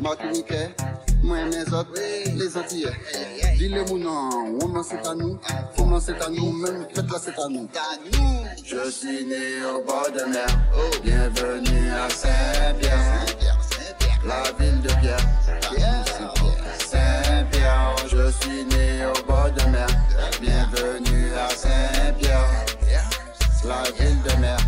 Martiniquais, 0.00 0.74
moi 1.22 1.44
mes 1.44 1.62
autres, 1.72 1.92
les 1.94 2.56
Antillais. 2.56 2.92
Dis 3.56 3.68
les 3.68 3.84
mounons, 3.84 4.58
on 4.62 4.82
c'est 4.82 5.06
à 5.06 5.14
nous, 5.14 5.38
comment 5.76 6.00
c'est 6.00 6.20
à 6.20 6.28
nous, 6.28 6.52
même 6.52 6.86
faites 6.94 7.10
là 7.10 7.18
c'est 7.20 7.38
à 7.38 7.48
nous. 7.48 7.68
Je 8.64 8.90
suis 8.90 9.24
né 9.24 9.64
au 9.64 9.82
bord 9.82 10.08
de 10.12 10.24
mer, 10.24 10.46
bienvenue 11.02 11.90
à 11.90 12.08
Saint-Pierre, 12.10 13.26
la 14.26 14.42
ville 14.58 14.80
de 14.82 14.88
Pierre. 15.00 15.26
Saint-Pierre, 16.78 17.96
je 18.08 18.30
suis 18.40 18.64
né 18.64 19.06
au 19.06 19.26
bord 19.26 19.50
de 19.50 19.70
mer, 19.70 19.86
bienvenue 20.40 21.32
à 21.34 21.48
Saint-Pierre, 21.50 22.50
la 23.64 23.82
ville 23.98 24.22
de 24.22 24.40
mer. 24.40 24.58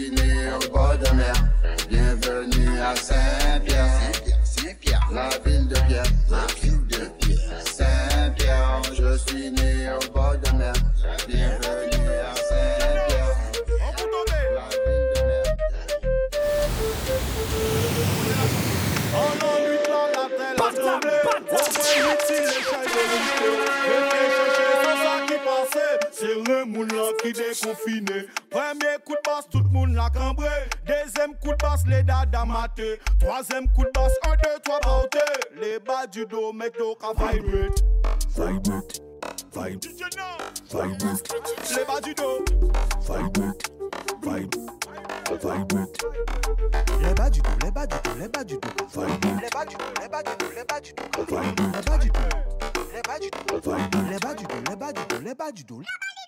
Je 0.00 0.06
suis 0.06 0.14
né 0.14 0.48
au 0.54 0.72
bord 0.72 0.96
de 0.96 1.14
mer, 1.14 1.34
bienvenue 1.90 2.80
à 2.80 2.96
Saint-Pierre, 2.96 3.84
la 5.12 5.28
ville 5.44 5.68
de 5.68 5.74
Pierre. 5.74 6.06
Saint-Pierre, 7.66 8.80
je 8.94 9.18
suis 9.18 9.50
né 9.50 9.90
au 9.92 10.12
bord 10.12 10.36
de 10.42 10.56
mer, 10.56 10.72
bienvenue 11.28 12.08
à 12.18 12.34
Saint-Pierre, 12.34 13.36
la 14.54 14.68
ville 14.86 15.06
de 15.16 15.20
mer. 15.26 15.44
En 19.12 19.26
en 19.92 20.06
la 20.16 20.68
tremblé. 20.80 21.16
On 21.24 21.40
va 21.52 21.60
utile 21.60 22.06
les 22.30 22.52
chaînes 24.56 24.80
de 24.80 24.92
ça 25.02 25.14
qui 25.26 25.36
passait. 25.44 25.96
C'est 26.10 26.36
le 26.48 26.58
là 26.86 27.06
qui 27.22 27.30
déconfiné. 27.34 28.20
L'a 30.00 30.10
cambré. 30.10 30.48
Deuxième 30.86 31.34
coup 31.36 31.50
de 31.50 31.56
basse, 31.62 31.84
les 31.86 32.02
dadas 32.02 32.44
maté. 32.44 32.98
Troisième 33.18 33.66
coup 33.72 33.84
de 33.84 33.90
basse, 33.94 34.12
un, 34.26 34.36
deux, 34.36 34.58
trois, 34.64 34.80
bauté. 34.80 35.18
Les 35.60 35.78
bas 35.78 36.06
du 36.06 36.24
dos, 36.26 36.52
mec, 36.52 36.76
donc 36.78 36.98
à 37.04 37.12
vibrate. 37.12 37.84
Vibrate. 38.36 39.02
Vibe. 39.54 39.84
Vibrate. 40.70 41.28
Les 41.76 41.84
bas 41.84 42.00
du 42.00 42.14
dos. 42.14 42.44
Vibrate. 43.00 43.70
Vibe. 44.22 44.54
Vibrate. 45.30 46.04
Les 47.00 47.14
bas 47.14 47.30
du 47.30 47.40
dos, 47.40 47.50
les 47.62 47.70
bas 47.70 47.86
du 47.86 47.96
dos, 48.00 48.14
les 48.18 48.28
bas 48.28 48.44
du 48.44 48.56
dos. 48.56 48.60
Les 49.42 49.50
bas 49.50 49.64
du 49.64 49.76
dos, 49.76 49.84
les 50.00 50.08
bas 50.08 50.22
du 50.22 50.34
dos, 50.38 50.50
les 50.56 50.64
bas 50.64 50.80
du 50.80 50.92
dos. 50.92 51.04
Les 51.16 51.82
bas 51.82 51.98
du 51.98 52.08
dos. 52.08 52.20
Les 53.10 53.18
bas 53.18 53.18
du 53.18 53.30
dos. 53.64 53.74
Les 54.08 54.18
bas 54.18 54.34
du 54.34 54.44
dos, 54.44 54.54
les 54.68 54.76
bas 54.76 54.92
du 54.92 55.00
dos, 55.08 55.20
les 55.20 55.34
bas 55.34 55.50
du 55.50 55.64
dos. 55.64 55.82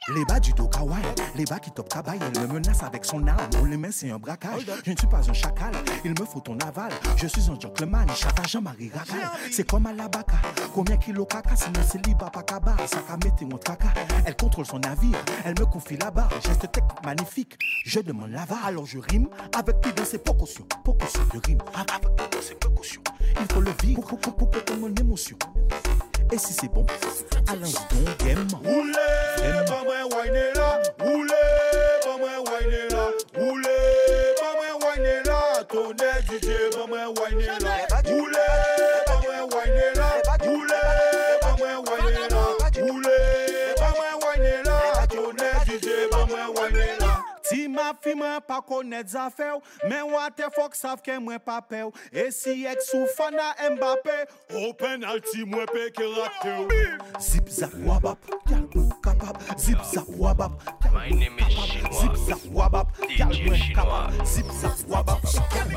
Les 0.09 0.25
bas 0.25 0.41
du 0.41 0.53
dos 0.53 0.67
kawaii, 0.67 1.01
les 1.37 1.45
bas 1.45 1.61
qui 1.61 1.71
top 1.71 1.89
kabaye, 1.89 2.19
elle 2.21 2.49
me 2.49 2.55
menace 2.55 2.83
avec 2.83 3.05
son 3.05 3.25
arme. 3.29 3.39
On 3.61 3.65
les 3.67 3.77
mains, 3.77 3.93
c'est 3.93 4.11
un 4.11 4.19
braquage. 4.19 4.67
Je 4.85 4.91
ne 4.91 4.97
suis 4.97 5.07
pas 5.07 5.21
un 5.31 5.33
chacal, 5.33 5.73
il 6.05 6.11
me 6.11 6.27
faut 6.27 6.41
ton 6.41 6.59
aval. 6.59 6.91
Je 7.17 7.29
suis 7.29 7.49
un 7.49 7.61
gentleman, 7.61 8.09
chata 8.09 8.43
Jean-Marie 8.43 8.91
Racal. 8.93 9.31
C'est 9.53 9.65
comme 9.65 9.87
à 9.87 9.93
la 9.93 10.09
baka, 10.09 10.39
combien 10.75 10.97
kilos 10.97 11.29
caca, 11.31 11.55
sinon 11.55 11.81
c'est 11.89 12.05
liba 12.05 12.31
pas 12.31 12.43
kaba. 12.43 12.75
Saka 12.89 13.17
mette 13.23 13.43
mon 13.43 13.59
caca, 13.59 13.93
elle 14.27 14.35
contrôle 14.35 14.67
son 14.67 14.81
navire, 14.81 15.19
elle 15.45 15.55
me 15.61 15.67
confie 15.67 15.97
la 15.97 16.11
barre. 16.11 16.31
Geste 16.45 16.73
technique 16.73 17.05
magnifique, 17.05 17.57
je 17.85 18.01
demande 18.01 18.31
la 18.31 18.45
barre. 18.45 18.67
Alors 18.67 18.87
je 18.87 18.99
rime 18.99 19.29
avec 19.57 19.81
prudence 19.81 20.15
et 20.15 20.19
précaution. 20.19 20.67
Précaution, 20.83 21.23
je 21.33 21.39
rime 21.47 21.59
avec 21.75 22.17
prudence 22.17 22.51
et 22.51 22.57
précaution. 22.57 23.03
Il 23.41 23.53
faut 23.53 23.61
le 23.61 23.71
vivre 23.81 24.03
pour, 24.03 24.19
pour, 24.19 24.35
pour, 24.35 24.51
pour, 24.51 24.65
pour 24.65 24.77
mon 24.79 24.93
émotion. 24.97 25.37
Et 26.33 26.39
si 26.39 26.55
c'est 26.55 26.69
bon, 26.69 26.87
allons 27.47 27.61
donc 27.61 28.19
game. 28.25 28.49
Roulez, 28.65 29.67
pas 29.67 29.83
moi 29.85 30.23
wine 30.25 30.41
là, 30.55 30.83
roulez, 30.99 31.29
pas 32.03 32.17
moi 32.17 32.31
wine 32.39 32.89
là, 32.91 33.11
roulez. 33.37 33.72
mwen 48.33 48.47
pa 48.47 48.61
konet 48.65 49.11
zafè 49.13 49.51
ou, 49.53 49.63
men 49.89 50.09
wate 50.13 50.49
fok 50.57 50.77
sav 50.77 51.03
ke 51.05 51.19
mwen 51.21 51.41
pa 51.45 51.61
pe 51.65 51.83
ou, 51.87 51.93
e 52.13 52.31
si 52.35 52.65
ek 52.69 52.83
sou 52.87 53.07
fana 53.17 53.53
Mbappé, 53.73 54.17
ou 54.57 54.73
penalti 54.79 55.45
mwen 55.49 55.69
pe 55.71 55.89
ke 55.95 56.07
rakte 56.17 56.55
ou. 56.63 56.81
Zip 57.23 57.51
zap 57.53 57.75
wabap, 57.87 58.19
yal 58.51 58.65
mwen 58.73 58.91
kapap, 59.05 59.41
zip 59.61 59.83
zap 59.93 60.09
wabap, 60.19 60.57
My 60.93 61.09
name 61.09 61.39
is 61.39 61.55
Chinois. 61.55 62.01
Zip 62.01 62.17
zap 62.27 62.43
wabap, 62.53 62.93
yal 63.17 63.33
mwen 63.33 63.65
kapap, 63.77 64.25
zip 64.27 64.49
zap 64.61 64.85
wabap. 64.89 65.25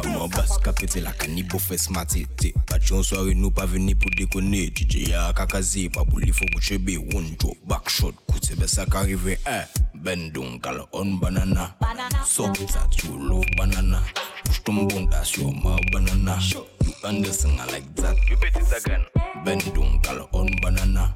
Mwen 0.05 0.31
bas 0.35 0.57
kapete 0.63 1.03
la 1.03 1.13
kanibo 1.19 1.59
fes 1.59 1.89
matete, 1.93 2.53
Pat 2.69 2.91
yon 2.91 3.03
soare 3.05 3.35
nou 3.37 3.53
pa 3.55 3.67
veni 3.69 3.95
pou 3.95 4.11
dekone, 4.15 4.67
DJ 4.75 5.11
ya 5.11 5.29
kakaze, 5.37 5.89
pa 5.93 6.05
pou 6.07 6.23
li 6.23 6.33
fok 6.35 6.59
chebe, 6.63 6.99
one 7.13 7.35
drop, 7.39 7.59
back 7.69 7.91
shot, 7.91 8.15
koute 8.29 8.57
be 8.59 8.69
sa 8.69 8.87
ka 8.89 9.05
rive, 9.07 9.37
eh. 9.45 9.85
Bendung 10.05 10.61
kalau 10.61 10.85
on 10.93 11.17
banana. 11.17 11.73
banana. 11.81 12.21
So 12.21 12.45
kita 12.53 12.85
culu 12.93 13.41
banana. 13.57 14.05
Push 14.45 14.61
tumbung 14.61 15.09
tas 15.09 15.33
yo 15.33 15.49
mau 15.49 15.81
banana. 15.89 16.37
Sure 16.37 16.74
understand 17.05 17.57
like 17.71 17.95
that. 17.95 18.17
You 18.29 18.37
bet 18.37 18.55
it 18.55 18.85
again. 18.85 19.05
Bendung 19.45 20.01
kal 20.03 20.27
on 20.33 20.49
banana. 20.61 21.13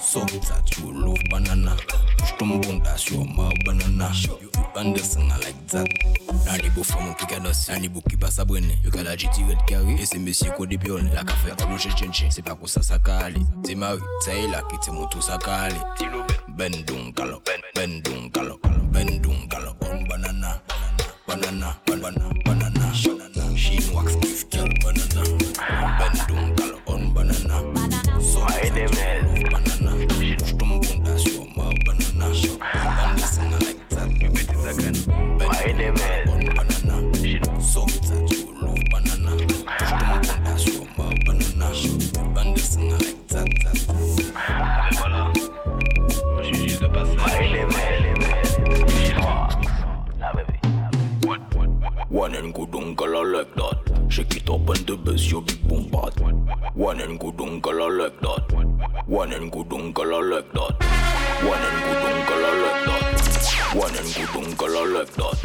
So 0.00 0.20
that 0.20 0.78
you 0.78 0.92
love 0.92 1.18
banana. 1.30 1.76
Stumbung 2.26 2.82
that's 2.82 3.10
your 3.10 3.24
ma 3.24 3.50
banana. 3.64 4.10
You 4.40 4.50
understand 4.74 5.28
like 5.28 5.66
that. 5.68 5.88
Nani 6.44 6.68
bo 6.74 6.82
from 6.82 7.14
Pikanos, 7.14 7.68
nani 7.68 7.88
bo 7.88 8.00
kiba 8.00 8.28
sabwene. 8.30 8.76
You 8.82 8.90
kala 8.90 9.16
jiti 9.16 9.48
red 9.48 9.64
carry. 9.66 9.94
Et 10.00 10.06
c'est 10.06 10.18
monsieur 10.18 10.50
ko 10.52 10.66
de 10.66 10.76
pion. 10.76 11.08
La 11.14 11.22
café 11.22 11.52
à 11.52 11.70
l'ouche 11.70 11.88
chenche. 11.96 12.24
C'est 12.30 12.42
pas 12.42 12.54
pour 12.56 12.68
ça 12.68 12.82
ça 12.82 12.98
kali. 12.98 13.40
C'est 13.64 13.74
ma 13.74 13.92
rue. 13.92 14.00
C'est 14.22 14.46
là 14.48 14.62
qui 14.68 14.78
te 14.78 14.90
monte 14.90 15.22
ça 15.22 15.38
kali. 15.38 15.78
Bendung 16.48 17.12
kal, 17.14 17.38
bendung 17.74 18.30
kal, 18.32 18.52
bendung 18.92 19.48
kal 19.48 19.74
on 19.82 20.04
banana. 20.08 20.60
Banana, 21.28 21.76
banana, 21.86 22.30
banana. 22.44 22.92
She 23.54 23.80
wax 23.92 24.16
gift 24.16 24.50
girl. 24.50 24.77
you 28.78 28.86
my 28.86 29.58
like 29.58 29.82
that. 29.90 30.38
One 52.08 52.34
and 52.34 52.54
like 53.32 53.54
that. 53.54 53.78
Shake 54.08 54.36
it 54.36 54.48
up 54.48 54.68
and 54.68 54.86
the 54.86 54.96
you. 55.30 55.40
One 56.74 57.00
and 57.00 57.18
good 57.18 57.40
uncle, 57.40 57.98
like 57.98 58.20
that. 58.20 58.57
One 59.08 59.32
and 59.32 59.50
good 59.50 59.72
uncle 59.72 60.14
I 60.14 60.20
like 60.20 60.52
that. 60.52 60.84
One 61.42 61.58
and 61.58 61.82
good 61.82 62.04
uncle 62.12 62.44
I 62.44 62.52
like 62.60 62.84
that. 62.84 63.74
One 63.74 63.96
and 63.96 64.14
good 64.14 64.36
uncle 64.36 64.76
I 64.76 64.84
like 64.84 65.12
that. 65.16 65.38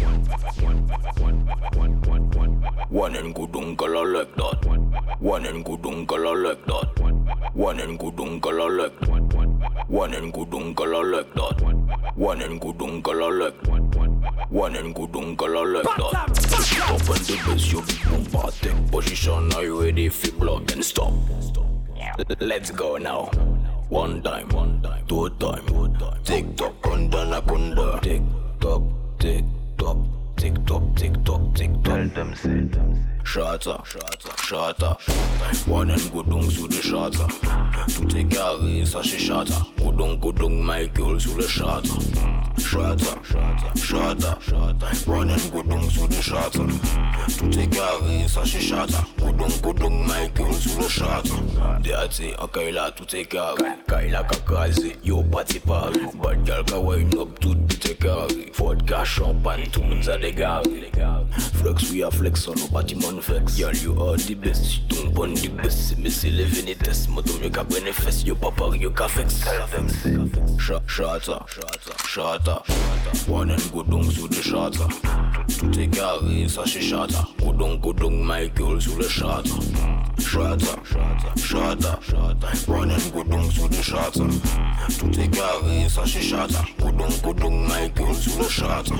One 2.90 3.16
and 3.16 3.34
good 3.34 3.56
uncle 3.56 3.98
I 3.98 4.04
like 4.04 4.36
that. 4.36 4.66
One 5.22 5.46
and 5.46 5.64
good 5.64 5.86
uncle 5.86 6.28
I 6.28 6.34
like 6.34 6.66
that. 6.66 7.00
One 7.54 7.80
and 7.80 7.98
good 7.98 8.20
uncle 8.20 8.70
like 8.70 9.00
that. 9.00 9.32
One 9.88 10.14
and 10.14 10.34
good 10.34 10.54
uncle 10.54 10.94
I 10.94 11.02
like 11.02 11.34
that. 11.34 11.62
One 12.18 12.42
and 12.42 12.60
good 12.60 12.82
uncle 12.82 13.40
like 13.40 13.64
that. 13.64 14.48
One 14.50 14.76
and 14.76 14.94
good 14.94 15.16
uncle 15.16 15.58
I 15.58 15.64
like 15.64 15.84
that. 15.84 16.14
Up 16.84 17.10
and 17.10 17.26
the 17.26 17.38
best 17.48 17.72
you 17.72 17.82
big 17.82 18.04
boom 18.10 18.26
part. 18.26 18.56
Take 18.56 18.92
position, 18.92 19.54
are 19.54 19.64
you 19.64 19.82
ready? 19.82 20.10
Fi 20.10 20.32
block 20.32 20.70
and 20.74 20.84
stop. 20.84 21.14
Let's 22.40 22.70
go 22.70 22.98
now. 22.98 23.32
One 23.90 24.22
time, 24.24 24.50
one 24.50 24.82
time, 24.82 25.06
two 25.08 25.30
time, 25.40 25.66
two 25.68 25.88
time. 26.00 26.24
Tick 26.24 26.56
tock, 26.56 26.74
kunda 26.82 27.30
na 27.30 27.42
kunda. 27.42 28.02
Tick 28.02 28.22
tock, 28.60 28.82
tick 29.20 29.46
tock, 29.78 29.98
tick 30.36 30.66
tock, 30.66 30.84
tick 30.96 31.24
tock, 31.24 31.42
tick 31.54 31.72
tock. 31.84 31.84
Tell 31.84 32.08
them 32.10 32.36
say. 32.36 33.13
Shata, 33.24 33.84
shata, 33.84 34.32
shata 34.46 34.98
Wanan 35.66 35.98
godong 36.12 36.52
sou 36.52 36.68
de 36.68 36.82
shata 36.82 37.26
Tout 37.96 38.14
e 38.16 38.24
kare 38.26 38.86
sa 38.86 39.02
che 39.02 39.18
shata 39.18 39.66
Godong 39.78 40.20
godong 40.20 40.62
Michael 40.62 41.20
sou 41.20 41.38
le 41.38 41.48
shata 41.48 41.90
Shata, 42.60 43.18
shata, 43.24 44.38
shata 44.40 45.08
Wanan 45.08 45.40
godong 45.52 45.90
sou 45.90 46.08
de 46.08 46.22
shata 46.22 46.68
Tout 47.40 47.58
e 47.58 47.68
kare 47.68 48.28
sa 48.28 48.42
che 48.42 48.60
shata 48.60 49.06
Godong 49.18 49.62
godong 49.62 50.06
Michael 50.06 50.54
sou 50.54 50.82
le 50.82 50.90
shata 50.90 51.82
De 51.82 51.94
ate 51.94 52.36
an 52.38 52.48
kaila 52.50 52.92
tout 52.96 53.14
e 53.14 53.24
kare 53.26 53.78
Kaila 53.88 54.24
kakaze 54.30 54.98
yo 55.02 55.24
pati 55.24 55.60
pari 55.60 56.06
Bad 56.22 56.46
gal 56.46 56.64
ka 56.64 56.80
wine 56.80 57.18
up 57.18 57.40
tout 57.40 57.58
bit 57.68 57.86
e 57.90 57.96
kare 57.96 58.52
Vodka, 58.54 59.04
champagne 59.06 59.66
tout 59.72 59.82
moun 59.82 60.04
zade 60.04 60.36
gare 60.36 60.92
Flex 61.60 61.90
we 61.92 62.04
a 62.04 62.12
flex 62.12 62.48
on 62.48 62.56
the 62.56 62.68
pati 62.72 62.96
man 62.96 63.13
bâtiments 63.14 63.22
vex. 63.22 63.58
Girl, 63.58 63.76
you 63.76 63.94
are 64.02 64.18
the 64.18 64.36
best. 64.36 64.66
Si 64.66 64.80
ton 64.88 65.10
bon 65.14 65.34
the 65.34 65.50
best. 65.50 65.96
Mais 65.98 66.10
c'est 66.10 66.30
les 66.30 66.46
vénétesses. 66.46 67.08
Moi, 67.10 67.24
ton 67.24 67.34
mieux 67.42 67.50
qu'à 67.50 67.64
prendre 67.64 67.92
fesses. 67.94 68.24
Yo, 68.24 68.36
papa, 68.36 68.66
yo, 68.80 68.92
qu'à 68.92 69.08
vex. 69.08 69.42
Sha- 70.60 70.82
Shata, 70.88 71.46
shata, 71.48 72.08
shata. 72.08 72.64
One 73.28 73.52
and 73.52 73.72
go 73.74 73.84
down 73.84 74.04
sous 74.12 74.28
le 74.28 74.42
shata. 74.42 74.88
Tout 75.60 75.80
est 75.80 75.88
carré, 75.88 76.48
ça 76.48 76.64
c'est 76.66 76.82
shata. 76.82 77.28
Go 77.40 77.52
down, 77.54 77.78
go 77.80 77.94
down, 77.94 78.24
Michael 78.24 78.82
sous 78.82 78.96
le 78.98 79.08
shata. 79.08 79.50
Shata, 80.20 80.78
shata, 80.86 81.36
shata. 81.36 82.00
One 82.68 82.92
and 82.92 83.14
go 83.14 83.24
down 83.24 83.50
sous 83.52 83.68
le 83.68 83.82
shata. 83.82 84.24
Tout 85.00 85.20
est 85.20 85.28
carré, 85.30 85.90
ça 85.90 86.04
c'est 86.06 86.22
shata. 86.22 86.64
Go 86.80 86.92
down, 86.92 87.12
go 87.24 87.34
down, 87.34 87.68
Michael 87.68 88.16
sous 88.16 88.38
le 88.40 88.48
shata. 88.50 88.96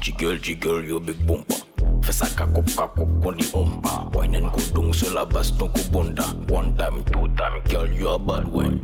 Jiggle, 0.00 0.38
jiggle, 0.42 0.84
yo 0.86 0.98
big 1.00 1.16
bumper. 1.26 1.61
Fesakakop-kakop 2.02 3.22
koni 3.22 3.44
ompa 3.54 4.10
Winen 4.14 4.50
kudung 4.50 4.92
selabas 4.92 5.52
no 5.58 5.68
bunda. 5.90 6.24
One 6.48 6.76
time, 6.76 7.02
two 7.04 7.28
time, 7.36 7.60
girl 7.68 7.86
you 7.88 8.08
a 8.08 8.18
bad 8.18 8.46
one 8.48 8.80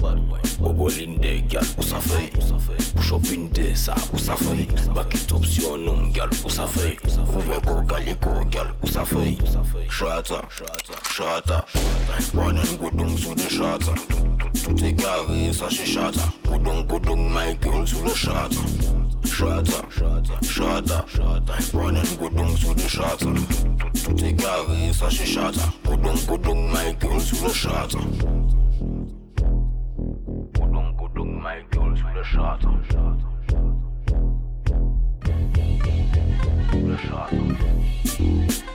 Bobolinde 0.59 1.49
girl 1.51 1.63
usafey 1.79 2.31
Push 2.97 3.13
up 3.13 3.25
in 3.33 3.49
there 3.51 3.75
sa 3.75 3.95
usafey 4.15 4.67
Back 4.95 5.15
it 5.15 5.33
up 5.33 5.45
si 5.45 5.67
on 5.67 5.89
um 5.89 6.13
girl 6.13 6.29
usafey 6.47 6.97
Uveko 7.37 7.87
galiko 7.87 8.51
girl 8.51 8.71
usafey 8.83 9.37
Shata, 9.89 10.43
shata 11.11 11.65
Winen 12.35 12.79
kudung 12.79 13.17
su 13.19 13.35
de 13.35 13.49
shata. 13.49 13.95
Tout 14.65 14.85
est 14.85 14.95
carré 14.95 15.53
sa 15.53 15.69
she 15.69 15.85
shata. 15.85 16.33
Kudung 16.45 16.87
kudung 16.87 17.31
my 17.33 17.55
girl 17.55 17.87
su 17.87 18.03
le 18.03 18.11
shata. 18.11 18.98
Шата, 19.25 19.83
шата, 19.91 20.39
running 21.73 22.05
kudung 22.19 22.57
to 22.61 22.75
the 22.75 22.89
a 24.07 24.15
Тигари 24.15 24.93
саши 24.93 25.27
шата, 25.27 25.73
кудung 25.85 26.19
кудung 26.27 26.73
my 26.73 26.93
girls, 27.01 27.31
to 27.31 27.37
the 27.37 27.51
шата. 27.55 27.99
Кудung 30.55 30.91
кудung 30.99 31.43
my 31.43 31.63
girls, 31.71 32.01
to 32.01 32.09
the 32.15 32.25
шата. 32.25 32.69
To 36.71 36.79
the 36.87 36.97
шата. 37.07 38.68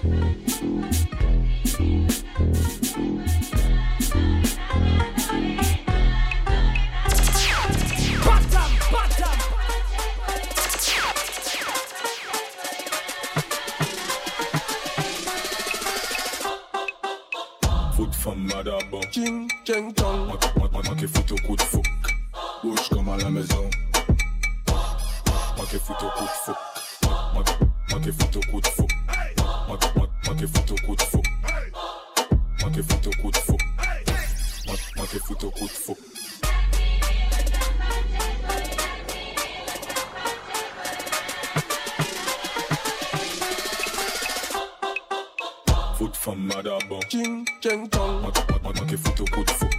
Moi 48.64 48.74
qui 48.88 48.98
fout 48.98 49.20
au 49.20 49.26
coup 49.26 49.44
de 49.44 49.52
fouc 49.52 49.70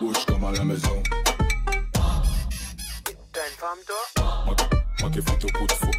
Bouge 0.00 0.24
comme 0.26 0.44
à 0.44 0.52
la 0.52 0.64
maison 0.64 1.02
T'as 3.32 3.40
une 3.40 3.56
femme 3.56 3.78
toi 3.86 3.96
Moi 5.00 5.10
qui 5.10 5.20
fout 5.20 5.44
au 5.44 5.48
coup 5.58 5.66
de 5.66 5.72
fouc 5.72 5.94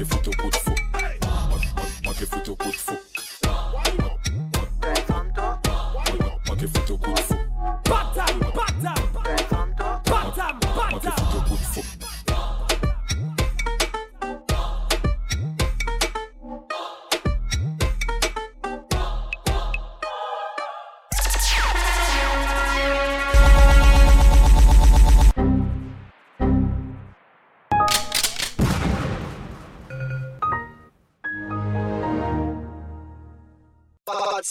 qui 0.00 0.04
fout 0.04 0.28
au 0.28 0.30
coup 0.30 0.50
de 0.50 0.56
fouc 0.56 0.76
qui 2.14 2.26
fout 2.26 2.48
au 2.48 2.56
coup 2.56 2.70
de 2.70 3.09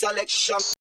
selection. 0.09 0.78